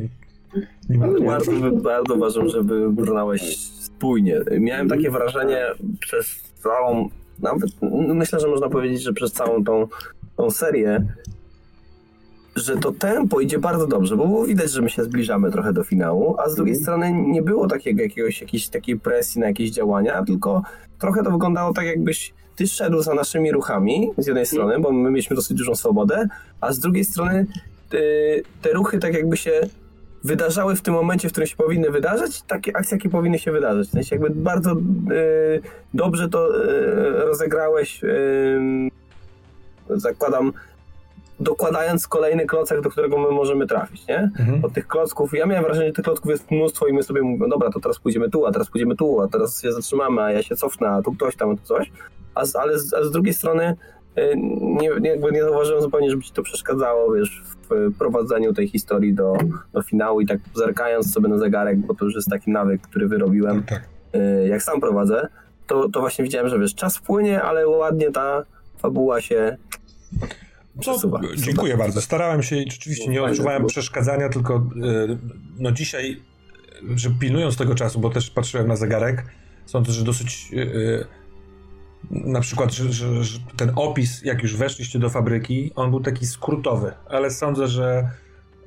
Nie 0.89 0.99
ma 0.99 1.05
Ale 1.07 1.21
Bardzo, 1.21 1.53
bardzo 1.71 2.15
uważam, 2.15 2.49
że 2.49 2.63
wybrnąłeś 2.63 3.57
spójnie. 3.59 4.41
Miałem 4.61 4.89
takie 4.89 5.11
wrażenie 5.11 5.63
przez 6.01 6.53
całą, 6.63 7.09
nawet 7.39 7.71
no 7.83 8.15
myślę, 8.15 8.41
że 8.41 8.49
można 8.49 8.69
powiedzieć, 8.69 9.03
że 9.03 9.13
przez 9.13 9.33
całą 9.33 9.65
tą, 9.65 9.89
tą 10.43 10.51
serię, 10.51 11.07
że 12.57 12.77
to 12.77 12.93
tempo 12.93 13.41
idzie 13.41 13.59
bardzo 13.59 13.87
dobrze, 13.87 14.17
bo 14.17 14.27
było 14.27 14.45
widać, 14.45 14.71
że 14.71 14.83
my 14.83 14.91
się 14.91 15.05
zbliżamy 15.05 15.51
trochę 15.51 15.73
do 15.73 15.85
finału, 15.85 16.37
a 16.39 16.49
z 16.49 16.55
drugiej 16.55 16.77
strony 16.77 17.13
nie 17.13 17.43
było 17.43 17.69
takiego 17.69 18.03
jakiegoś, 18.03 18.41
jakiejś 18.41 18.69
takiej 18.69 18.99
presji 18.99 19.41
na 19.41 19.47
jakieś 19.47 19.71
działania, 19.71 20.25
tylko 20.25 20.63
trochę 20.99 21.23
to 21.23 21.31
wyglądało 21.31 21.73
tak, 21.73 21.87
jakbyś 21.87 22.35
ty 22.57 22.67
szedł 22.67 23.03
za 23.03 23.15
naszymi 23.15 23.53
ruchami 23.53 24.11
z 24.19 24.27
jednej 24.27 24.47
strony, 24.47 24.81
bo 24.81 24.93
my 24.93 25.11
mieliśmy 25.11 25.37
dosyć 25.37 25.59
dużą 25.59 25.75
swobodę, 25.75 26.29
a 26.61 26.73
z 26.73 26.79
drugiej 26.79 27.05
strony 27.05 27.47
y, 27.95 28.43
te 28.63 28.73
ruchy 28.73 28.99
tak 28.99 29.15
jakby 29.15 29.37
się 29.37 29.61
wydarzały 30.25 30.77
w 30.77 30.83
tym 30.83 30.95
momencie, 30.95 31.29
w 31.29 31.33
którym 31.33 31.47
się 31.47 31.57
powinny 31.57 31.91
wydarzyć, 31.91 32.43
takie 32.43 32.77
akcje, 32.77 32.97
jakie 32.97 33.09
powinny 33.09 33.39
się 33.39 33.53
wydarzyć. 33.53 33.89
W 33.89 33.93
sensie 33.93 34.17
jakby 34.17 34.31
bardzo 34.31 34.73
y, 34.73 34.77
dobrze 35.95 36.29
to 36.29 36.65
y, 36.65 37.11
rozegrałeś, 37.11 38.01
zakładam, 40.01 40.53
dokładając 41.41 42.09
kolejny 42.09 42.47
klocek, 42.47 42.81
do 42.81 42.91
którego 42.91 43.19
my 43.19 43.31
możemy 43.31 43.67
trafić, 43.67 44.07
nie? 44.07 44.19
Mhm. 44.19 44.65
Od 44.65 44.73
tych 44.73 44.87
klocków, 44.87 45.33
ja 45.35 45.47
miałem 45.47 45.65
wrażenie, 45.65 45.87
że 45.87 45.93
tych 45.93 46.05
klocków 46.05 46.31
jest 46.31 46.51
mnóstwo 46.51 46.87
i 46.87 46.93
my 46.93 47.03
sobie 47.03 47.23
mówimy, 47.23 47.49
dobra, 47.49 47.71
to 47.71 47.81
teraz 47.81 47.99
pójdziemy 47.99 48.31
tu, 48.31 48.47
a 48.47 48.53
teraz 48.53 48.71
pójdziemy 48.71 48.97
tu, 48.97 49.21
a 49.21 49.29
teraz 49.29 49.63
się 49.63 49.73
zatrzymamy, 49.73 50.23
a 50.23 50.33
ja 50.33 50.43
się 50.43 50.57
cofnę, 50.57 50.89
a 50.89 51.03
tu 51.03 51.13
ktoś 51.13 51.37
tam, 51.37 51.51
a 51.51 51.57
tu 51.57 51.63
coś. 51.63 51.93
A 52.35 52.47
z, 52.47 52.57
ale 52.57 52.79
z, 52.79 52.95
a 52.95 53.05
z 53.05 53.11
drugiej 53.11 53.35
strony 53.35 53.77
y, 54.19 54.35
nie, 54.61 54.89
jakby 55.03 55.33
nie 55.33 55.43
zauważyłem 55.43 55.83
zupełnie, 55.83 56.11
żeby 56.11 56.23
ci 56.23 56.33
to 56.33 56.43
przeszkadzało, 56.43 57.13
wiesz, 57.13 57.43
w 57.71 57.99
prowadzeniu 57.99 58.53
tej 58.53 58.69
historii 58.69 59.15
do, 59.15 59.37
do 59.73 59.83
finału 59.83 60.21
i 60.21 60.27
tak 60.27 60.39
zerkając 60.55 61.13
sobie 61.13 61.29
na 61.29 61.39
zegarek, 61.39 61.79
bo 61.79 61.95
to 61.95 62.05
już 62.05 62.15
jest 62.15 62.29
taki 62.31 62.51
nawyk, 62.51 62.83
który 62.83 63.09
wyrobiłem, 63.09 63.63
Tak. 63.63 63.89
y, 64.15 64.49
jak 64.49 64.63
sam 64.63 64.81
prowadzę, 64.81 65.29
to, 65.67 65.89
to 65.89 66.01
właśnie 66.01 66.25
widziałem, 66.25 66.49
że 66.49 66.59
wiesz, 66.59 66.75
czas 66.75 66.99
płynie, 66.99 67.43
ale 67.43 67.69
ładnie 67.69 68.11
ta 68.11 68.43
fabuła 68.79 69.21
się 69.21 69.57
Dziękuję 71.37 71.77
bardzo. 71.77 72.03
Starałem 72.03 72.43
się 72.43 72.57
i 72.57 72.71
rzeczywiście 72.71 73.11
nie 73.11 73.23
odczuwałem 73.23 73.67
przeszkadzania, 73.67 74.29
tylko 74.29 74.57
y, 74.57 75.19
no 75.59 75.73
dzisiaj, 75.73 76.23
y, 76.93 76.99
że 76.99 77.11
pilnując 77.11 77.57
tego 77.57 77.75
czasu, 77.75 78.01
bo 78.01 78.11
też 78.11 78.31
patrzyłem 78.31 78.69
na 78.69 78.77
zegarek, 78.77 79.25
sądzę, 79.67 79.93
że 79.93 80.05
dosyć 80.05 80.49
y, 80.53 81.05
na 82.11 82.41
przykład, 82.41 82.73
że, 82.73 82.93
że, 82.93 83.25
że 83.25 83.39
ten 83.57 83.73
opis, 83.77 84.23
jak 84.23 84.43
już 84.43 84.57
weszliście 84.57 84.99
do 84.99 85.11
fabryki, 85.11 85.73
on 85.75 85.91
był 85.91 86.01
taki 86.01 86.27
skrótowy, 86.27 86.93
ale 87.09 87.31
sądzę, 87.31 87.69
że 87.69 88.11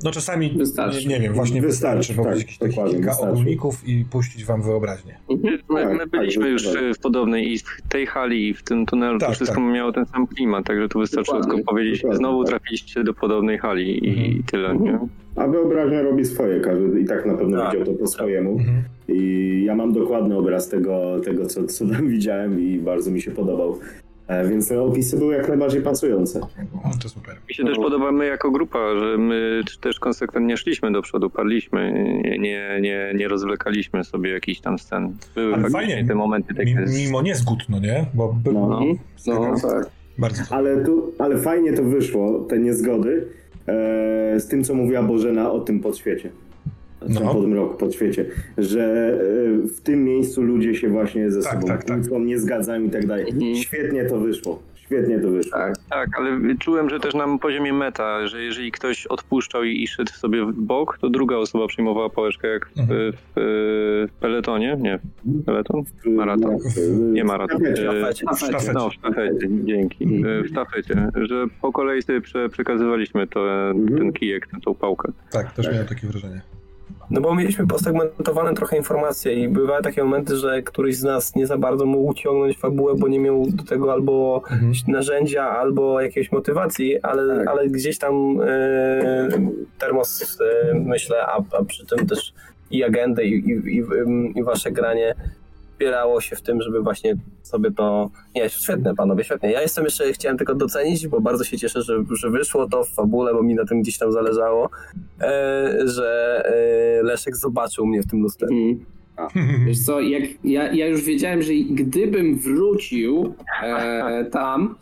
no 0.03 0.11
czasami, 0.11 0.53
Wystarczy. 0.57 1.07
nie, 1.07 1.15
nie 1.15 1.19
wiem, 1.21 1.33
właśnie 1.33 1.61
Wystarczy, 1.61 1.97
wystarczy, 2.13 2.29
powiedzieć 2.29 2.57
tak, 2.57 2.69
dokładnie, 2.69 2.93
kilka 2.95 3.09
wystarczy. 3.11 3.31
ogólników 3.33 3.87
i 3.87 4.05
puścić 4.11 4.45
wam 4.45 4.61
wyobraźnię. 4.61 5.15
My, 5.29 5.57
my 5.69 5.97
Tak, 5.99 6.09
byliśmy 6.09 6.43
tak, 6.43 6.51
już 6.51 6.63
tak. 6.63 6.73
w 6.95 6.99
podobnej 6.99 7.53
i 7.53 7.57
w 7.57 7.63
tej 7.89 8.05
hali 8.05 8.49
i 8.49 8.53
w 8.53 8.63
tym 8.63 8.85
tunelu 8.85 9.19
Tak, 9.19 9.29
to 9.29 9.35
wszystko 9.35 9.55
tak. 9.61 9.73
miało 9.73 9.91
ten 9.91 10.05
sam 10.05 10.27
klimat, 10.27 10.65
także 10.65 10.89
tu 10.89 10.99
wystarczy 10.99 11.31
Dokładnie, 11.31 11.55
tylko 11.55 11.71
powiedzieć, 11.71 11.97
dokładnie, 12.01 12.17
znowu 12.17 12.43
tak. 12.43 12.49
trafiliście 12.49 13.03
do 13.03 13.13
podobnej 13.13 13.57
hali 13.57 14.05
i 14.05 14.09
Mhm. 14.09 14.43
tyle, 14.43 14.75
nie? 14.77 14.99
A 15.35 15.47
wyobraźnia 15.47 16.01
robi 16.01 16.25
swoje, 16.25 16.59
każdy 16.59 16.99
i 17.01 17.05
tak 17.05 17.25
na 17.25 17.33
pewno 17.33 17.57
Tak. 17.57 17.71
widział 17.71 17.85
to 17.85 17.99
po 17.99 18.07
swojemu. 18.07 18.51
Mhm. 18.51 18.83
I 19.07 19.63
ja 19.65 19.75
mam 19.75 19.93
dokładny 19.93 20.37
obraz 20.37 20.69
tego, 20.69 21.19
tego 21.25 21.45
co, 21.45 21.63
co 21.63 21.85
tam 21.87 22.07
widziałem 22.15 22.59
i 22.61 22.79
bardzo 22.79 23.11
mi 23.11 23.21
się 23.21 23.31
podobał. 23.31 23.79
E, 24.27 24.48
Więc 24.50 24.70
te 24.70 24.82
opisy 24.82 25.17
były 25.17 25.36
jak 25.36 25.48
najbardziej 25.48 25.82
pasujące. 25.82 26.39
No, 26.74 26.91
to 27.01 27.10
super. 27.10 27.36
Mi 27.50 27.55
się 27.55 27.63
też 27.65 27.77
podoba 27.77 28.12
my 28.12 28.25
jako 28.25 28.51
grupa, 28.51 28.79
że 29.00 29.17
my 29.17 29.62
też 29.82 30.00
konsekwentnie 30.00 30.58
szliśmy 30.58 30.91
do 30.91 31.01
przodu, 31.01 31.29
padliśmy, 31.29 31.91
nie, 32.24 32.39
nie, 32.39 32.77
nie, 32.82 33.12
nie 33.15 33.27
rozwlekaliśmy 33.27 34.03
sobie 34.03 34.29
jakichś 34.29 34.60
tam 34.60 34.79
scen. 34.79 35.13
Były 35.36 35.53
Ale 35.53 35.70
fajnie. 35.70 36.05
te 36.08 36.15
momenty 36.15 36.53
takie... 36.53 36.86
Mimo 36.98 37.22
niezgód, 37.22 37.60
no 37.70 37.79
nie? 37.79 38.05
Bo 38.13 38.34
by, 38.34 38.51
No. 38.53 38.70
No. 38.70 38.79
No 39.27 39.55
tak. 39.62 39.89
bardzo 40.17 40.44
Ale, 40.50 40.86
tu, 40.86 41.13
ale 41.20 41.38
fajnie 41.38 41.74
to 41.74 41.84
wyszło, 41.84 42.39
te 42.39 42.60
niezgody, 42.60 43.27
e, 43.67 44.39
z 44.39 44.48
tym, 44.48 44.63
co 44.63 44.74
mówiła 44.74 45.03
Bożena 45.03 45.51
o 45.51 45.60
tym 45.60 45.79
podświecie. 45.79 46.29
No. 47.09 47.33
Po 47.33 47.41
tym 47.41 47.53
roku 47.53 47.77
podświecie, 47.77 48.25
że 48.57 48.83
e, 49.63 49.67
w 49.67 49.81
tym 49.81 50.03
miejscu 50.03 50.41
ludzie 50.41 50.75
się 50.75 50.89
właśnie 50.89 51.31
ze 51.31 51.41
Tak, 51.41 51.53
sobą 51.53 51.67
tak, 51.67 51.83
tak. 51.83 51.97
kłócą, 52.01 52.19
nie 52.19 52.39
zgadzają 52.39 52.83
i 52.83 52.89
tak 52.89 53.05
dalej. 53.07 53.25
Mhm. 53.29 53.55
Świetnie 53.55 54.05
to 54.05 54.19
wyszło. 54.19 54.59
Świetnie 54.75 55.19
to 55.19 55.29
wyszło. 55.31 55.51
Tak. 55.51 55.74
Tak, 55.89 56.09
ale 56.17 56.55
czułem, 56.59 56.89
że 56.89 57.00
też 57.00 57.13
na 57.13 57.38
poziomie 57.38 57.74
meta, 57.74 58.27
że 58.27 58.43
jeżeli 58.43 58.71
ktoś 58.71 59.07
odpuszczał 59.07 59.63
i, 59.63 59.83
i 59.83 59.88
szedł 59.88 60.12
sobie 60.12 60.45
w 60.45 60.51
bok, 60.53 60.97
to 61.01 61.09
druga 61.09 61.35
osoba 61.35 61.67
przyjmowała 61.67 62.09
pałeczkę 62.09 62.47
jak 62.47 62.65
w, 62.69 62.79
Mhm. 62.79 63.12
w, 63.13 63.17
w 63.35 64.12
peletonie, 64.19 64.77
nie, 64.81 65.00
peleton? 65.45 65.83
Maraton. 66.05 66.57
W- 66.59 67.12
Nie 67.12 67.24
maraton. 67.24 67.59
w 67.63 67.77
sztafecie. 67.77 68.25
E, 68.31 68.35
w 68.35 68.39
sztafecie. 68.39 68.71
No, 68.74 68.89
w 68.89 68.93
sztafecie, 68.93 69.47
dzięki. 69.63 70.03
Mhm. 70.03 70.39
E, 70.39 70.43
W 70.43 70.47
sztafecie, 70.47 71.07
że 71.15 71.45
po 71.62 71.71
kolei 71.71 72.01
sobie 72.01 72.21
prze, 72.21 72.50
przekazywaliśmy 72.50 73.27
to, 73.27 73.69
Mhm. 73.71 73.97
ten 73.97 74.13
kijek, 74.13 74.47
tę, 74.47 74.57
tą 74.65 74.75
pałkę. 74.75 75.12
Tak, 75.31 75.53
też 75.53 75.71
miałem 75.71 75.88
takie 75.88 76.07
wrażenie. 76.07 76.41
No 77.09 77.21
bo 77.21 77.35
mieliśmy 77.35 77.67
posegmentowane 77.67 78.53
trochę 78.53 78.77
informacje 78.77 79.33
i 79.33 79.47
bywały 79.47 79.83
takie 79.83 80.03
momenty, 80.03 80.35
że 80.35 80.62
któryś 80.62 80.95
z 80.97 81.03
nas 81.03 81.35
nie 81.35 81.47
za 81.47 81.57
bardzo 81.57 81.85
mógł 81.85 82.13
ciągnąć 82.13 82.57
fabułę, 82.57 82.93
bo 82.97 83.07
nie 83.07 83.19
miał 83.19 83.45
do 83.50 83.63
tego 83.63 83.93
albo 83.93 84.41
Mhm. 84.51 84.71
narzędzia, 84.88 85.43
albo 85.50 86.01
jakiejś 86.01 86.31
motywacji, 86.31 87.01
ale, 87.01 87.38
Tak. 87.38 87.47
ale 87.47 87.67
gdzieś 87.67 87.97
tam 87.97 88.41
e, 88.47 89.27
termos, 89.79 90.39
e, 90.41 90.74
myślę, 90.74 91.17
a, 91.25 91.38
a 91.59 91.63
przy 91.65 91.85
tym 91.85 92.07
też 92.07 92.33
i 92.71 92.83
agendę, 92.83 93.25
i, 93.25 93.33
i, 93.50 93.77
i, 93.77 93.83
i 94.39 94.43
wasze 94.43 94.71
granie 94.71 95.15
wspierało 95.75 96.22
się 96.22 96.36
w 96.36 96.41
tym, 96.41 96.62
żeby 96.62 96.82
właśnie 96.82 97.15
sobie 97.44 97.72
to... 97.72 98.10
Nie, 98.36 98.50
świetne 98.50 98.96
panowie, 98.96 99.24
świetnie. 99.24 99.51
Ja 99.51 99.62
jestem 99.62 99.84
jeszcze, 99.84 100.13
chciałem 100.13 100.38
tylko 100.38 100.55
docenić, 100.55 101.08
bo 101.08 101.22
bardzo 101.22 101.44
się 101.44 101.58
cieszę, 101.58 101.82
że, 101.82 102.03
że 102.12 102.29
wyszło 102.29 102.70
to 102.70 102.84
w 102.84 102.89
fabule, 102.89 103.34
bo 103.34 103.44
mi 103.44 103.55
na 103.55 103.65
tym 103.65 103.82
gdzieś 103.82 103.98
tam 103.98 104.12
zależało, 104.12 104.70
e, 105.22 105.88
że 105.88 106.41
e, 106.46 107.03
Leszek 107.03 107.36
zobaczył 107.36 107.86
mnie 107.86 108.01
w 108.01 108.08
tym 108.08 108.22
lustrze. 108.22 108.48
Mhm. 109.17 109.65
Wiesz 109.65 109.79
co, 109.79 110.01
jak, 110.01 110.24
ja, 110.44 110.74
ja 110.74 110.88
już 110.88 111.01
wiedziałem, 111.01 111.41
że 111.41 111.53
gdybym 111.53 112.39
wrócił 112.39 113.34
e, 113.63 114.25
tam, 114.25 114.75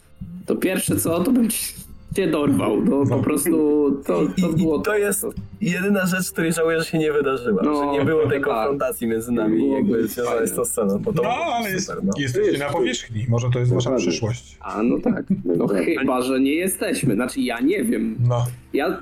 to 0.46 0.56
pierwsze 0.56 0.96
co, 0.96 1.24
to 1.24 1.32
bym 1.32 1.50
ci 1.50 1.74
się 2.15 2.27
dorwał. 2.27 2.82
No, 2.82 3.05
po 3.05 3.24
prostu 3.24 3.51
to, 4.05 4.22
to 4.41 4.50
było... 4.50 4.79
I 4.79 4.84
to 4.84 4.98
jest 4.98 5.25
jedyna 5.62 6.05
rzecz, 6.05 6.32
której 6.32 6.53
żałuję, 6.53 6.79
że 6.79 6.86
się 6.86 6.98
nie 6.98 7.13
wydarzyła. 7.13 7.62
No, 7.65 7.75
że 7.75 8.00
nie 8.00 8.05
było 8.05 8.22
tej 8.27 8.39
tak. 8.41 8.50
konfrontacji 8.50 9.08
między 9.08 9.32
nami 9.32 9.58
Byłoby 9.58 9.75
jakby 9.75 10.08
związanej 10.08 10.48
z 10.48 10.53
tą 10.53 10.65
sceną. 10.65 11.00
Bo 11.00 11.13
to 11.13 11.24
No, 11.24 11.29
ale 11.29 11.72
jest, 11.72 11.88
super, 11.88 12.03
no. 12.03 12.12
jesteście 12.17 12.58
na 12.58 12.70
powierzchni. 12.70 13.25
Może 13.29 13.50
to 13.50 13.60
jest 13.60 13.74
wasza 13.74 13.96
przyszłość. 13.96 14.58
A, 14.60 14.84
no 14.84 15.00
tak. 15.00 15.25
No 15.46 15.67
chyba, 15.67 16.22
że 16.22 16.39
nie 16.39 16.55
jesteśmy. 16.55 17.13
Znaczy, 17.13 17.41
ja 17.41 17.60
nie 17.60 17.84
wiem. 17.84 18.15
No. 18.27 18.46
Ja, 18.74 19.01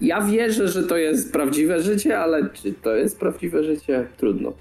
ja 0.00 0.20
wierzę, 0.20 0.68
że 0.68 0.82
to 0.82 0.96
jest 0.96 1.32
prawdziwe 1.32 1.82
życie, 1.82 2.18
ale 2.18 2.48
czy 2.50 2.72
to 2.72 2.94
jest 2.94 3.20
prawdziwe 3.20 3.64
życie? 3.64 4.06
Trudno. 4.16 4.52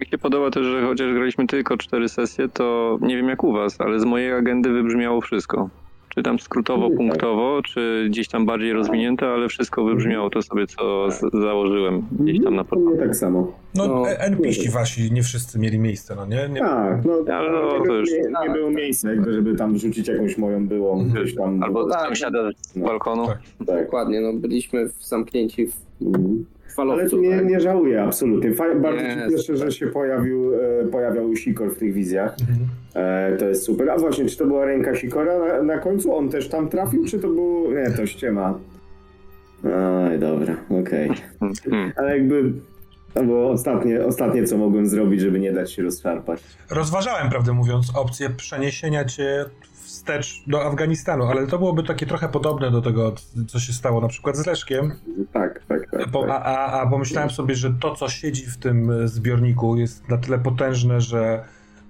Mi 0.00 0.06
się 0.06 0.18
podoba 0.18 0.50
też, 0.50 0.66
że 0.66 0.82
chociaż 0.82 1.12
graliśmy 1.12 1.46
tylko 1.46 1.76
cztery 1.76 2.08
sesje, 2.08 2.48
to 2.48 2.98
nie 3.02 3.16
wiem 3.16 3.28
jak 3.28 3.44
u 3.44 3.52
was, 3.52 3.80
ale 3.80 4.00
z 4.00 4.04
mojej 4.04 4.32
agendy 4.32 4.72
wybrzmiało 4.72 5.20
wszystko. 5.20 5.70
Czy 6.14 6.22
tam 6.22 6.38
skrótowo, 6.38 6.88
Tak. 6.88 6.96
punktowo, 6.96 7.62
czy 7.62 8.06
gdzieś 8.10 8.28
tam 8.28 8.46
bardziej 8.46 8.72
rozwinięte, 8.72 9.26
ale 9.28 9.48
wszystko 9.48 9.84
wybrzmiało 9.84 10.30
to 10.30 10.42
sobie, 10.42 10.66
co 10.66 11.10
z- 11.10 11.32
założyłem 11.42 12.02
gdzieś 12.20 12.44
tam 12.44 12.54
na 12.54 12.64
początku. 12.64 12.98
tak 12.98 13.16
samo. 13.16 13.52
No, 13.74 13.86
No, 13.88 14.10
e- 14.10 14.18
NPC 14.20 14.70
wasi 14.70 15.12
nie 15.12 15.22
wszyscy 15.22 15.58
mieli 15.58 15.78
miejsce, 15.78 16.14
no 16.16 16.26
nie? 16.26 16.48
nie 16.52 16.60
Tak, 16.60 17.04
no, 17.04 17.34
Ale 17.34 17.52
no, 17.52 17.84
to 17.86 17.94
już- 17.94 18.10
nie, 18.10 18.18
nie 18.18 18.30
tak, 18.32 18.52
było 18.52 18.66
tak. 18.66 18.76
miejsca, 18.76 19.10
jakby, 19.10 19.32
żeby 19.32 19.54
tam 19.56 19.74
wrzucić 19.74 20.08
jakąś 20.08 20.38
moją 20.38 20.68
byłą 20.68 21.04
gdzieś 21.08 21.34
tam. 21.34 21.62
Albo 21.62 21.88
Tak, 21.90 22.06
sąsiada 22.08 22.50
z 22.56 22.76
no. 22.76 22.86
balkonu. 22.86 23.26
Tak. 23.26 23.38
tak. 23.66 23.84
Dokładnie, 23.84 24.20
no 24.20 24.32
byliśmy 24.32 24.88
w, 24.88 25.04
zamknięci 25.06 25.66
w 25.66 25.76
Falowcu. 26.74 27.16
Ale 27.16 27.28
nie, 27.28 27.36
tak? 27.36 27.46
nie 27.46 27.60
żałuję 27.60 28.02
absolutnie. 28.02 28.54
Faj, 28.54 28.76
bardzo 28.76 29.04
się 29.04 29.36
cieszę, 29.36 29.56
że 29.56 29.72
się 29.72 29.86
pojawił, 29.86 30.54
e, 30.54 30.84
pojawiał 30.84 31.36
Sikor 31.36 31.70
w 31.70 31.78
tych 31.78 31.92
wizjach. 31.92 32.36
Mhm. 32.40 32.68
E, 32.94 33.36
to 33.36 33.48
jest 33.48 33.62
super. 33.62 33.90
A 33.90 33.98
właśnie, 33.98 34.26
czy 34.26 34.38
to 34.38 34.46
była 34.46 34.64
ręka 34.64 34.94
Sikora 34.94 35.38
na, 35.38 35.62
na 35.62 35.78
końcu? 35.78 36.14
On 36.14 36.28
też 36.28 36.48
tam 36.48 36.68
trafił, 36.68 37.04
czy 37.04 37.18
to 37.18 37.28
był... 37.28 37.72
Nie, 37.72 37.90
to 37.90 38.06
ściema. 38.06 38.58
Oj, 39.64 40.18
dobra, 40.18 40.56
okej. 40.80 41.10
Hmm. 41.70 41.92
Ale 41.96 42.18
jakby... 42.18 42.52
To 43.14 43.22
było 43.24 43.50
ostatnie, 43.50 44.04
ostatnie, 44.04 44.44
co 44.44 44.58
mogłem 44.58 44.86
zrobić, 44.86 45.20
żeby 45.20 45.40
nie 45.40 45.52
dać 45.52 45.72
się 45.72 45.82
rozszarpać. 45.82 46.40
Rozważałem, 46.70 47.30
prawdę 47.30 47.52
mówiąc, 47.52 47.92
opcję 47.96 48.30
przeniesienia 48.30 49.04
cię 49.04 49.44
wstecz 49.82 50.42
do 50.46 50.64
Afganistanu, 50.64 51.24
ale 51.24 51.46
to 51.46 51.58
byłoby 51.58 51.82
takie 51.82 52.06
trochę 52.06 52.28
podobne 52.28 52.70
do 52.70 52.82
tego, 52.82 53.14
co 53.48 53.58
się 53.60 53.72
stało 53.72 54.00
na 54.00 54.08
przykład 54.08 54.36
z 54.36 54.46
Leszkiem. 54.46 54.92
Tak, 55.32 55.62
tak, 55.68 55.90
tak. 55.90 56.10
Bo, 56.10 56.20
tak. 56.26 56.30
a, 56.30 56.42
a, 56.44 56.80
a 56.80 56.86
pomyślałem 56.90 57.30
sobie, 57.30 57.54
że 57.54 57.74
to, 57.80 57.94
co 57.96 58.08
siedzi 58.08 58.46
w 58.46 58.56
tym 58.56 58.90
e, 58.90 59.08
zbiorniku, 59.08 59.76
jest 59.76 60.08
na 60.08 60.18
tyle 60.18 60.38
potężne, 60.38 61.00
że 61.00 61.44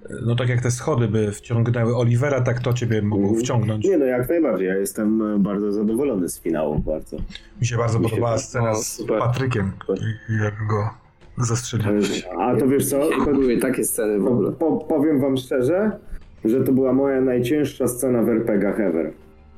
e, 0.05 0.13
no 0.25 0.35
tak 0.35 0.49
jak 0.49 0.61
te 0.61 0.71
schody 0.71 1.07
by 1.07 1.31
wciągnęły 1.31 1.95
Olivera, 1.97 2.41
tak 2.41 2.59
to 2.59 2.73
ciebie 2.73 3.01
mogło 3.01 3.25
Mhm. 3.25 3.41
wciągnąć. 3.43 3.85
Nie 3.85 3.97
no, 3.97 4.05
jak 4.05 4.29
najbardziej. 4.29 4.67
Ja 4.67 4.75
jestem 4.75 5.21
e, 5.35 5.39
bardzo 5.39 5.71
zadowolony 5.71 6.29
z 6.29 6.39
finału, 6.39 6.79
bardzo. 6.79 7.17
Mi 7.61 7.67
się 7.67 7.77
bardzo 7.77 7.99
Mi 7.99 8.05
się 8.05 8.09
podobała 8.09 8.35
tak- 8.35 8.45
scena 8.45 8.75
z. 8.75 9.03
Patrykiem, 9.19 9.71
jak 10.43 10.67
go 10.67 10.89
zastrzelił. 11.37 12.01
A 12.39 12.55
to 12.55 12.67
wiesz 12.67 12.85
co? 12.85 13.09
To, 13.25 13.31
Były 13.31 13.57
takie 13.57 13.83
sceny 13.83 14.19
w 14.19 14.27
ogóle. 14.27 14.51
po, 14.51 14.77
powiem 14.77 15.19
wam 15.19 15.37
szczerze, 15.37 15.91
że 16.45 16.63
to 16.63 16.71
była 16.71 16.93
moja 16.93 17.21
najcięższa 17.21 17.87
scena 17.87 18.23
w 18.23 18.29
RPGach 18.29 18.79
ever. 18.79 19.11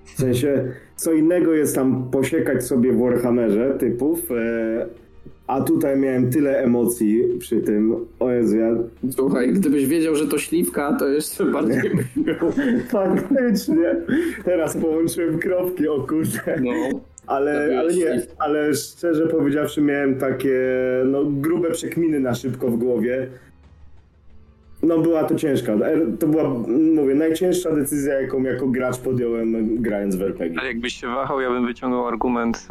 W 0.05 0.19
sensie, 0.19 0.63
co 0.95 1.13
innego 1.13 1.53
jest 1.53 1.75
tam 1.75 2.09
posiekać 2.11 2.63
sobie 2.63 2.93
w 2.93 2.99
Warhammerze 2.99 3.75
typów, 3.79 4.31
e, 4.31 4.85
a 5.47 5.61
tutaj 5.61 5.99
miałem 5.99 6.29
tyle 6.29 6.57
emocji 6.59 7.23
przy 7.39 7.61
tym. 7.61 7.95
O 8.19 8.31
Jezu, 8.31 8.57
ja 8.57 8.69
Słuchaj, 9.09 9.53
gdybyś 9.53 9.85
wiedział, 9.87 10.15
że 10.15 10.27
to 10.27 10.37
śliwka, 10.37 10.93
to 10.99 11.07
jeszcze 11.07 11.45
bardziej 11.45 11.81
byś 11.95 12.15
miał. 12.15 12.51
faktycznie 12.89 13.95
teraz 14.45 14.77
połączyłem 14.77 15.39
kropki, 15.39 15.87
o 15.87 16.07
kurde. 16.07 16.61
No, 16.61 16.71
Ale, 17.27 17.79
ale 17.79 17.93
nie, 17.93 18.21
ale 18.39 18.73
szczerze 18.73 19.27
powiedziawszy 19.27 19.81
miałem 19.81 20.15
takie 20.15 20.59
no, 21.05 21.25
grube 21.25 21.71
przekminy 21.71 22.19
na 22.19 22.35
szybko 22.35 22.67
w 22.67 22.77
głowie. 22.77 23.27
No 24.83 24.99
była 24.99 25.23
to 25.23 25.35
ciężka. 25.35 25.71
Er- 25.73 26.17
To 26.19 26.27
była, 26.27 26.43
mówię, 26.95 27.15
najcięższa 27.15 27.71
decyzja, 27.75 28.21
jaką 28.21 28.43
jako 28.43 28.67
gracz 28.67 28.97
podjąłem 28.97 29.81
grając 29.81 30.15
w 30.15 30.21
RPG. 30.21 30.59
Ale 30.59 30.67
jakbyś 30.67 30.93
się 30.93 31.07
wahał, 31.07 31.41
ja 31.41 31.49
bym 31.49 31.65
wyciągał 31.65 32.07
argument, 32.07 32.67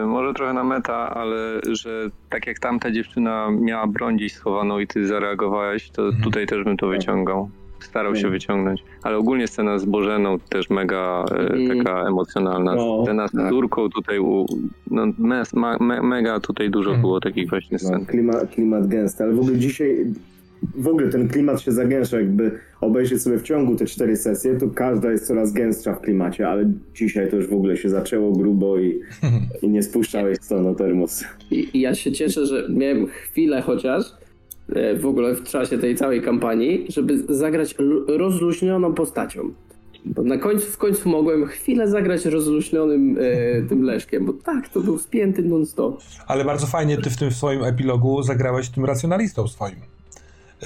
yy, 0.00 0.06
może 0.06 0.34
trochę 0.34 0.52
na 0.52 0.64
meta, 0.64 0.94
ale 1.14 1.60
że 1.72 2.08
tak 2.30 2.46
jak 2.46 2.58
tamta 2.58 2.90
dziewczyna 2.90 3.48
miała 3.60 3.86
broń 3.86 4.16
gdzieś 4.16 4.32
schowaną 4.34 4.78
i 4.78 4.86
ty 4.86 5.06
zareagowałeś, 5.06 5.90
to 5.90 6.02
Mhm. 6.02 6.22
tutaj 6.24 6.46
też 6.46 6.64
bym 6.64 6.76
to 6.76 6.86
wyciągał. 6.88 7.50
Starał 7.80 8.14
się 8.14 8.18
Mhm. 8.18 8.32
wyciągnąć. 8.32 8.84
Ale 9.02 9.16
ogólnie 9.16 9.46
scena 9.46 9.78
z 9.78 9.84
Bożeną 9.84 10.38
też 10.38 10.70
mega 10.70 11.24
e, 11.30 11.38
Mhm. 11.52 11.78
taka 11.78 12.08
emocjonalna. 12.08 12.74
No, 12.74 13.02
scena 13.04 13.28
z 13.28 13.32
tak. 13.32 13.50
córką 13.50 13.88
tutaj, 13.90 14.18
u, 14.18 14.46
no, 14.90 15.06
mes, 15.18 15.54
ma, 15.54 15.76
me, 15.80 16.02
mega 16.02 16.40
tutaj 16.40 16.70
dużo 16.70 16.90
Mhm. 16.90 17.00
było 17.00 17.20
takich 17.20 17.48
właśnie 17.50 17.78
No, 17.82 17.88
scen. 17.88 18.06
klimat, 18.06 18.50
klimat 18.50 18.86
gęsty, 18.86 19.24
ale 19.24 19.32
w 19.32 19.40
ogóle 19.40 19.56
dzisiaj 19.56 20.06
w 20.76 20.88
ogóle 20.88 21.08
ten 21.08 21.28
klimat 21.28 21.60
się 21.60 21.72
zagęszcza, 21.72 22.16
jakby 22.20 22.50
obejrzeć 22.80 23.22
sobie 23.22 23.38
w 23.38 23.42
ciągu 23.42 23.76
te 23.76 23.86
cztery 23.86 24.16
sesje, 24.16 24.56
to 24.56 24.68
każda 24.68 25.10
jest 25.12 25.26
coraz 25.26 25.52
gęstsza 25.52 25.94
w 25.94 26.00
klimacie, 26.00 26.48
ale 26.48 26.70
dzisiaj 26.94 27.30
to 27.30 27.36
już 27.36 27.46
w 27.48 27.52
ogóle 27.52 27.76
się 27.76 27.88
zaczęło 27.88 28.32
grubo 28.32 28.78
i, 28.78 29.00
i 29.62 29.68
nie 29.68 29.82
spuszczałeś 29.82 30.38
co 30.38 30.74
termos. 30.74 31.24
I, 31.50 31.68
I 31.76 31.80
ja 31.80 31.94
się 31.94 32.12
cieszę, 32.12 32.46
że 32.46 32.66
miałem 32.70 33.06
chwilę 33.06 33.62
chociaż 33.62 34.02
w 34.98 35.06
ogóle 35.06 35.34
w 35.34 35.42
czasie 35.44 35.78
tej 35.78 35.96
całej 35.96 36.22
kampanii, 36.22 36.86
żeby 36.88 37.34
zagrać 37.34 37.74
rozluźnioną 38.08 38.94
postacią. 38.94 39.52
Bo 40.04 40.22
na 40.22 40.38
końcu, 40.38 40.66
w 40.66 40.78
końcu 40.78 41.08
mogłem 41.08 41.46
chwilę 41.46 41.88
zagrać 41.88 42.24
rozluźnionym 42.24 43.18
e, 43.20 43.62
tym 43.62 43.82
Leszkiem, 43.82 44.26
bo 44.26 44.32
tak, 44.32 44.68
to 44.68 44.80
był 44.80 44.98
spięty 44.98 45.42
non-stop. 45.42 46.02
Ale 46.26 46.44
bardzo 46.44 46.66
fajnie 46.66 46.98
ty 46.98 47.10
w 47.10 47.16
tym 47.16 47.30
swoim 47.30 47.64
epilogu 47.64 48.22
zagrałeś 48.22 48.68
tym 48.68 48.84
racjonalistą 48.84 49.48
swoim. 49.48 49.76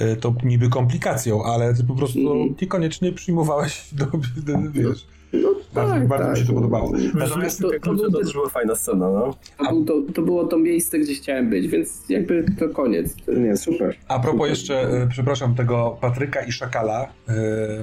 Y, 0.01 0.15
To 0.15 0.33
niby 0.43 0.69
komplikacją, 0.69 1.43
ale 1.43 1.73
ty 1.73 1.83
po 1.83 1.95
prostu 1.95 2.19
Mhm. 2.19 2.55
niekoniecznie 2.61 3.11
przyjmowałeś 3.11 3.89
do, 3.93 4.05
do 4.45 4.71
wiesz. 4.71 5.07
No 5.33 5.49
Bardzo, 5.73 5.93
tak, 5.93 6.07
bardzo 6.07 6.25
tak. 6.25 6.33
mi 6.33 6.39
się 6.41 6.47
to 6.47 6.53
podobało. 6.53 6.91
Natomiast 7.13 7.61
to- 7.61 7.69
to, 7.71 7.79
to 7.79 7.93
był 7.93 8.05
to 8.11 8.17
ten- 8.17 8.23
też 8.25 8.33
była 8.33 8.49
fajna 8.49 8.75
scena, 8.75 9.09
no. 9.09 9.33
To, 9.57 9.69
był 9.69 9.85
to, 9.85 10.13
to 10.13 10.21
było 10.21 10.47
to 10.47 10.57
miejsce, 10.57 10.99
gdzie 10.99 11.13
chciałem 11.13 11.49
być, 11.49 11.67
więc 11.67 12.03
jakby 12.09 12.45
to 12.59 12.69
koniec. 12.69 13.15
Nie, 13.37 13.57
super. 13.57 13.95
A 14.07 14.19
propos 14.19 14.49
jeszcze, 14.49 15.03
y, 15.03 15.07
przepraszam, 15.09 15.55
tego 15.55 15.97
Patryka 16.01 16.41
i 16.45 16.51
Szakala, 16.51 17.03
y, 17.29 17.33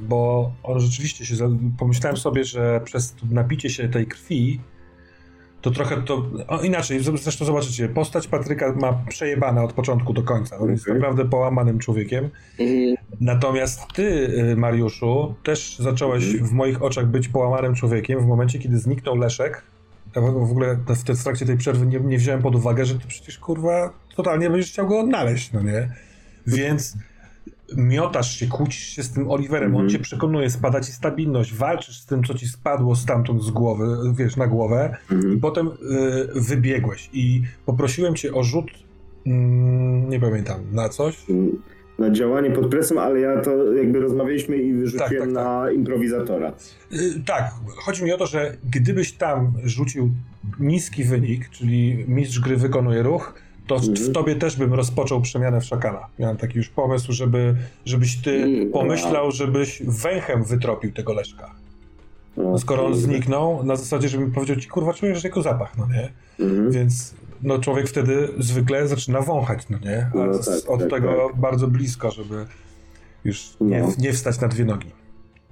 bo 0.02 0.50
on 0.62 0.80
rzeczywiście 0.80 1.26
się, 1.26 1.34
pomyślałem 1.78 2.16
sobie, 2.16 2.44
że 2.44 2.80
przez 2.84 3.14
to 3.14 3.26
napicie 3.30 3.70
się 3.70 3.88
tej 3.88 4.06
krwi, 4.06 4.60
to 5.60 5.70
trochę 5.70 6.02
to, 6.02 6.26
o, 6.48 6.60
inaczej, 6.62 7.00
zresztą 7.00 7.44
zobaczycie, 7.44 7.88
postać 7.88 8.28
Patryka 8.28 8.72
ma 8.72 8.92
przejebane 9.08 9.62
od 9.62 9.72
początku 9.72 10.12
do 10.12 10.22
końca, 10.22 10.58
on 10.58 10.70
jest 10.70 10.84
Okej. 10.84 10.94
naprawdę 10.94 11.24
połamanym 11.24 11.78
człowiekiem, 11.78 12.30
Mhm. 12.58 12.96
Natomiast 13.20 13.80
ty, 13.94 14.02
y, 14.52 14.56
Mariuszu, 14.56 15.34
też 15.42 15.78
zacząłeś 15.78 16.36
w 16.36 16.52
moich 16.52 16.82
oczach 16.82 17.06
być 17.06 17.28
połamanym 17.28 17.74
człowiekiem 17.74 18.20
w 18.20 18.26
momencie, 18.26 18.58
kiedy 18.58 18.78
zniknął 18.78 19.16
Leszek. 19.16 19.62
Ja 20.16 20.22
w 20.22 20.26
ogóle 20.26 20.78
w 21.16 21.22
trakcie 21.22 21.46
tej 21.46 21.56
przerwy 21.56 21.86
nie, 21.86 22.00
nie 22.00 22.18
wziąłem 22.18 22.42
pod 22.42 22.54
uwagę, 22.54 22.84
że 22.84 22.94
ty 22.94 23.06
przecież 23.08 23.38
kurwa 23.38 23.92
totalnie 24.16 24.50
będziesz 24.50 24.70
chciał 24.70 24.88
go 24.88 25.00
odnaleźć, 25.00 25.52
no 25.52 25.62
nie? 25.62 25.88
Więc 26.46 26.96
miotasz 27.76 28.36
się, 28.36 28.46
kłócisz 28.46 28.86
się 28.86 29.02
z 29.02 29.10
tym 29.10 29.30
Oliverem, 29.30 29.68
on 29.76 29.80
Mhm. 29.82 29.90
cię 29.90 29.98
przekonuje, 29.98 30.50
spada 30.50 30.80
ci 30.80 30.92
stabilność, 30.92 31.54
walczysz 31.54 32.00
z 32.00 32.06
tym, 32.06 32.24
co 32.24 32.34
ci 32.34 32.48
spadło 32.48 32.96
stamtąd 32.96 33.42
z 33.42 33.50
głowy, 33.50 33.86
wiesz, 34.14 34.36
na 34.36 34.46
głowę 34.46 34.96
i 35.10 35.14
Mhm. 35.14 35.40
potem 35.40 35.66
y, 35.66 36.40
wybiegłeś 36.40 37.10
i 37.12 37.42
poprosiłem 37.66 38.14
cię 38.14 38.32
o 38.34 38.42
rzut, 38.44 38.66
mm, 39.26 40.08
nie 40.10 40.20
pamiętam, 40.20 40.60
na 40.72 40.88
coś, 40.88 41.16
Na 41.98 42.10
działanie 42.10 42.50
pod 42.50 42.70
presją, 42.70 43.00
ale 43.00 43.20
ja 43.20 43.40
to 43.40 43.72
jakby 43.72 44.00
rozmawialiśmy 44.00 44.56
i 44.56 44.72
wyrzuciłem 44.74 45.10
Tak, 45.10 45.18
tak, 45.20 45.30
na 45.30 45.70
improwizatora. 45.70 46.52
Y, 46.92 47.22
Tak, 47.26 47.50
chodzi 47.76 48.04
mi 48.04 48.12
o 48.12 48.18
to, 48.18 48.26
że 48.26 48.56
gdybyś 48.70 49.12
tam 49.12 49.52
rzucił 49.64 50.10
niski 50.60 51.04
wynik, 51.04 51.48
czyli 51.48 52.04
mistrz 52.08 52.40
gry 52.40 52.56
wykonuje 52.56 53.02
ruch, 53.02 53.34
to 53.70 53.78
w- 53.78 53.84
w 53.84 53.88
Mhm. 53.88 54.12
tobie 54.12 54.34
też 54.36 54.56
bym 54.56 54.74
rozpoczął 54.74 55.20
przemianę 55.20 55.60
w 55.60 55.64
szakala. 55.64 56.06
Miałem 56.18 56.36
taki 56.36 56.58
już 56.58 56.68
pomysł, 56.68 57.12
żeby, 57.12 57.54
żebyś 57.84 58.16
ty 58.16 58.30
Mm, 58.42 58.70
pomyślał, 58.70 59.30
żebyś 59.32 59.82
węchem 59.86 60.44
wytropił 60.44 60.92
tego 60.92 61.12
Leszka. 61.12 61.50
O, 62.36 62.58
Skoro 62.58 62.86
on 62.86 62.94
zniknął, 62.94 63.64
na 63.64 63.76
zasadzie, 63.76 64.08
żebym 64.08 64.32
powiedział 64.32 64.56
ci, 64.56 64.68
kurwa, 64.68 64.92
czujesz 64.94 65.24
jego 65.24 65.42
zapach, 65.42 65.78
no 65.78 65.86
nie? 65.86 66.12
Mhm. 66.46 66.70
Więc 66.70 67.14
no, 67.42 67.58
człowiek 67.58 67.88
wtedy 67.88 68.28
zwykle 68.38 68.88
zaczyna 68.88 69.20
wąchać, 69.20 69.68
no 69.70 69.78
nie? 69.84 70.10
A 70.14 70.26
No 70.26 70.34
z- 70.34 70.62
tak, 70.62 70.70
od 70.70 70.80
tak, 70.80 70.90
tego 70.90 71.30
bardzo 71.36 71.68
blisko, 71.68 72.10
żeby 72.10 72.46
już 73.24 73.50
nie, 73.60 73.80
No. 73.80 73.88
nie 73.98 74.12
wstać 74.12 74.40
na 74.40 74.48
dwie 74.48 74.64
nogi. 74.64 74.88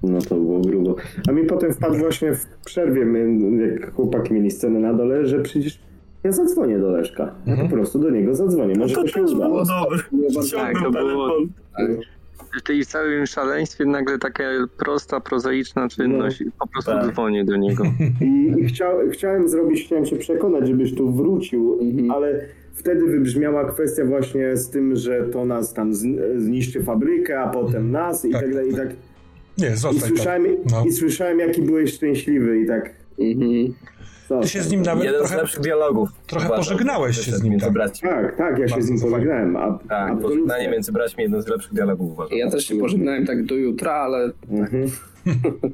No 0.03 0.19
to 0.21 0.35
było 0.35 0.59
grubo. 0.61 0.95
A 1.29 1.31
mi 1.31 1.45
potem 1.45 1.73
wpadł 1.73 1.95
właśnie 1.97 2.33
w 2.35 2.45
przerwie, 2.65 3.05
jak 3.81 3.93
chłopaki 3.93 4.33
mieli 4.33 4.51
scenę 4.51 4.79
na 4.79 4.93
dole, 4.93 5.25
że 5.27 5.39
przecież 5.39 5.79
ja 6.23 6.31
zadzwonię 6.31 6.79
do 6.79 6.91
Leszka. 6.91 7.35
Ja 7.45 7.51
Mhm. 7.53 7.69
po 7.69 7.75
prostu 7.75 7.99
do 7.99 8.09
niego 8.09 8.35
zadzwonię. 8.35 8.75
Może 8.79 8.95
To 8.95 9.01
to 9.01 9.07
się 9.07 9.21
uda. 9.23 9.35
było 9.47 9.63
dobre. 9.65 9.99
Tak, 10.51 10.83
to 10.83 10.91
było-. 10.91 11.37
Tak. 11.77 11.91
w 12.59 12.63
tej 12.63 12.85
całym 12.85 13.25
szaleństwie 13.25 13.85
nagle 13.85 14.17
taka 14.17 14.43
prosta, 14.77 15.19
prozaiczna 15.19 15.87
czynność 15.89 16.43
po 16.59 16.67
prostu 16.67 16.91
Tak. 16.91 17.11
dzwoni 17.11 17.45
do 17.45 17.57
niego. 17.57 17.83
I, 18.21 18.53
i 18.61 18.65
chciał, 18.65 18.97
chciałem 19.11 19.49
zrobić, 19.49 19.85
chciałem 19.85 20.05
cię 20.05 20.15
przekonać, 20.15 20.67
żebyś 20.67 20.95
tu 20.95 21.11
wrócił, 21.11 21.77
Mhm. 21.81 22.11
ale 22.11 22.41
wtedy 22.73 23.05
wybrzmiała 23.05 23.65
kwestia 23.71 24.05
właśnie 24.05 24.57
z 24.57 24.69
tym, 24.69 24.95
że 24.95 25.23
to 25.23 25.45
nas 25.45 25.73
tam 25.73 25.93
zniszczy 26.37 26.83
fabrykę, 26.83 27.39
a 27.41 27.47
potem 27.49 27.91
nas 27.91 28.25
i 28.25 28.31
Tak. 28.31 28.41
tak 28.41 28.53
dalej. 28.53 28.69
I, 28.71 28.75
tak, 28.75 28.89
Nie, 29.57 29.67
i, 29.67 29.75
zostań 29.75 29.99
tam. 29.99 30.09
słyszałem, 30.09 30.43
No. 30.71 30.83
I 30.87 30.91
słyszałem, 30.91 31.39
jaki 31.39 31.61
byłeś 31.61 31.93
szczęśliwy 31.93 32.59
i 32.59 32.67
tak... 32.67 32.89
Mhm. 33.19 33.73
Ty 34.41 34.47
się 34.49 34.61
z 34.63 34.71
nim 34.71 34.81
nawet 34.81 35.03
Jeden 35.03 35.19
z 35.19 35.23
trochę... 35.23 35.37
lepszych 35.37 35.59
dialogów. 35.61 36.09
trochę 36.27 36.45
uważam, 36.47 36.63
pożegnałeś 36.63 37.17
się 37.19 37.31
z 37.31 37.43
nim, 37.43 37.51
Między 37.51 37.65
tak. 37.65 37.73
braćmi. 37.73 38.09
Tak, 38.09 38.37
tak, 38.37 38.59
ja 38.59 38.67
się 38.67 38.71
Bardzo 38.73 38.87
z 38.87 38.89
nim 38.89 39.01
pożegnałem. 39.01 39.55
A, 39.57 39.61
Tak, 39.61 39.81
absolutnie. 39.91 40.21
pożegnanie 40.27 40.69
między 40.69 40.91
braćmi 40.91 41.23
jeden 41.23 41.41
z 41.41 41.47
lepszych 41.47 41.73
dialogów 41.73 42.11
uważam. 42.11 42.37
Ja 42.37 42.51
też 42.51 42.65
się 42.67 42.75
pożegnałem 42.75 43.25
tak 43.25 43.45
do 43.45 43.55
jutra, 43.55 43.91
ale 43.93 44.31
Mhm. 44.51 44.91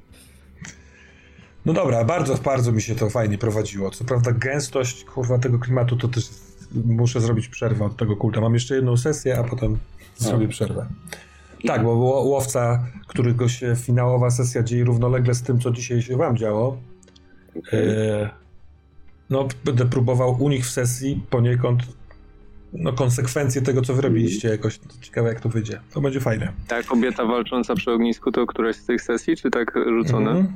No 1.66 1.74
dobra, 1.74 2.04
bardzo, 2.04 2.36
bardzo 2.38 2.72
mi 2.72 2.82
się 2.82 2.96
to 2.96 3.10
fajnie 3.10 3.38
prowadziło. 3.38 3.92
Co 3.92 4.04
prawda 4.06 4.32
gęstość, 4.32 5.04
kurwa, 5.04 5.38
tego 5.40 5.60
klimatu 5.60 5.96
to 5.96 6.08
też 6.08 6.30
muszę 6.86 7.22
zrobić 7.22 7.48
przerwę 7.48 7.86
od 7.86 7.98
tego 7.98 8.16
kulta. 8.16 8.42
Mam 8.42 8.54
jeszcze 8.54 8.76
jedną 8.76 8.98
sesję, 8.98 9.40
a 9.40 9.44
potem 9.44 9.78
zrobię 10.18 10.48
przerwę. 10.48 10.86
Tak, 11.68 11.84
bo 11.84 11.90
ło- 11.90 12.22
łowca, 12.24 12.84
którego 13.08 13.48
się 13.50 13.76
finałowa 13.76 14.30
sesja 14.32 14.64
dzieje 14.64 14.84
równolegle 14.84 15.34
z 15.34 15.42
tym, 15.44 15.60
co 15.60 15.72
dzisiaj 15.72 16.02
się 16.02 16.18
wam 16.18 16.38
działo. 16.38 16.78
E, 17.74 18.30
no, 19.30 19.48
będę 19.66 19.86
próbował 19.86 20.44
u 20.44 20.50
nich 20.50 20.66
w 20.66 20.70
sesji 20.70 21.24
poniekąd 21.30 21.84
no, 22.74 22.94
konsekwencje 22.94 23.62
tego, 23.62 23.82
co 23.82 23.94
wy 23.94 24.02
robiliście 24.02 24.50
jakoś. 24.50 24.80
Ciekawe, 25.02 25.30
jak 25.30 25.40
to 25.40 25.50
wyjdzie. 25.50 25.80
To 25.94 26.02
będzie 26.02 26.20
fajne. 26.20 26.52
Ta 26.68 26.84
kobieta 26.84 27.26
walcząca 27.26 27.76
przy 27.76 27.92
ognisku 27.92 28.32
to 28.32 28.46
któraś 28.46 28.76
z 28.76 28.86
tych 28.86 29.02
sesji, 29.02 29.38
czy 29.38 29.50
tak 29.50 29.74
rzucone? 29.98 30.32
Mhm. 30.32 30.56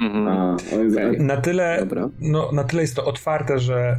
Mhm. 0.00 0.28
A, 0.28 0.56
o 0.76 0.78
Jezu, 0.82 0.98
Okej. 0.98 1.20
Na 1.20 1.36
tyle, 1.36 1.76
Dobra. 1.80 2.08
no, 2.20 2.52
na 2.52 2.64
tyle 2.64 2.82
jest 2.82 2.96
to 2.96 3.04
otwarte, 3.04 3.58
że 3.58 3.96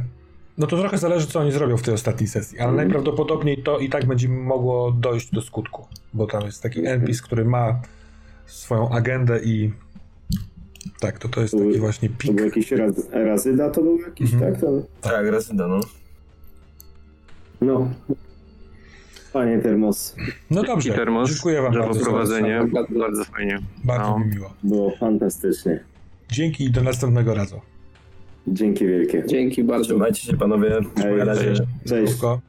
no 0.58 0.66
to 0.66 0.78
trochę 0.78 0.98
zależy, 0.98 1.26
co 1.26 1.40
oni 1.40 1.52
zrobią 1.52 1.76
w 1.76 1.82
tej 1.82 1.94
ostatniej 1.94 2.28
sesji, 2.28 2.58
ale 2.58 2.72
najprawdopodobniej 2.72 3.62
to 3.62 3.78
i 3.78 3.88
tak 3.88 4.06
będzie 4.06 4.28
mogło 4.28 4.92
dojść 4.92 5.30
do 5.30 5.42
skutku, 5.42 5.86
bo 6.14 6.26
tam 6.26 6.42
jest 6.42 6.62
taki 6.62 6.86
NPC, 6.86 7.22
który 7.22 7.44
ma 7.44 7.80
swoją 8.46 8.90
agendę 8.90 9.40
i 9.44 9.72
tak, 11.00 11.18
to 11.18 11.28
to 11.28 11.40
jest 11.40 11.54
taki 11.58 11.78
właśnie 11.78 12.08
To 12.08 12.14
pik. 12.18 12.32
był 12.32 12.44
jakiś 12.44 12.72
raz, 12.72 12.94
Razyda, 13.12 13.70
to 13.70 13.82
był 13.82 13.98
jakiś, 14.00 14.32
Mhm. 14.34 14.52
tak? 14.52 14.60
To, 14.60 14.82
Tak, 15.00 15.26
Rezyda, 15.26 15.68
no. 15.68 15.80
no. 17.60 17.90
Panie 19.32 19.58
Termos, 19.58 20.16
No 20.50 20.62
dobrze, 20.62 20.92
termos 20.94 21.30
dziękuję 21.30 21.62
wam 21.62 21.74
za 21.74 21.80
bardzo. 21.80 21.98
poprowadzenie. 22.00 22.64
bardzo. 22.72 22.98
Bardzo 22.98 23.24
fajnie. 23.24 23.58
Bardzo 23.84 24.10
No. 24.10 24.18
mi 24.18 24.26
miło. 24.26 24.52
było 24.62 24.92
fantastycznie. 25.00 25.80
Dzięki 26.32 26.64
i 26.64 26.70
do 26.70 26.82
następnego 26.82 27.34
razu. 27.34 27.60
Dzięki 28.46 28.86
wielkie. 28.86 29.24
dzięki 29.26 29.64
bardzo. 29.64 29.84
Trzymajcie 29.84 30.20
się 30.26 30.36
panowie. 30.36 30.78
Hej, 30.96 31.18
razie. 31.18 31.54
Cześć. 31.54 31.62
Zdrówko. 32.10 32.40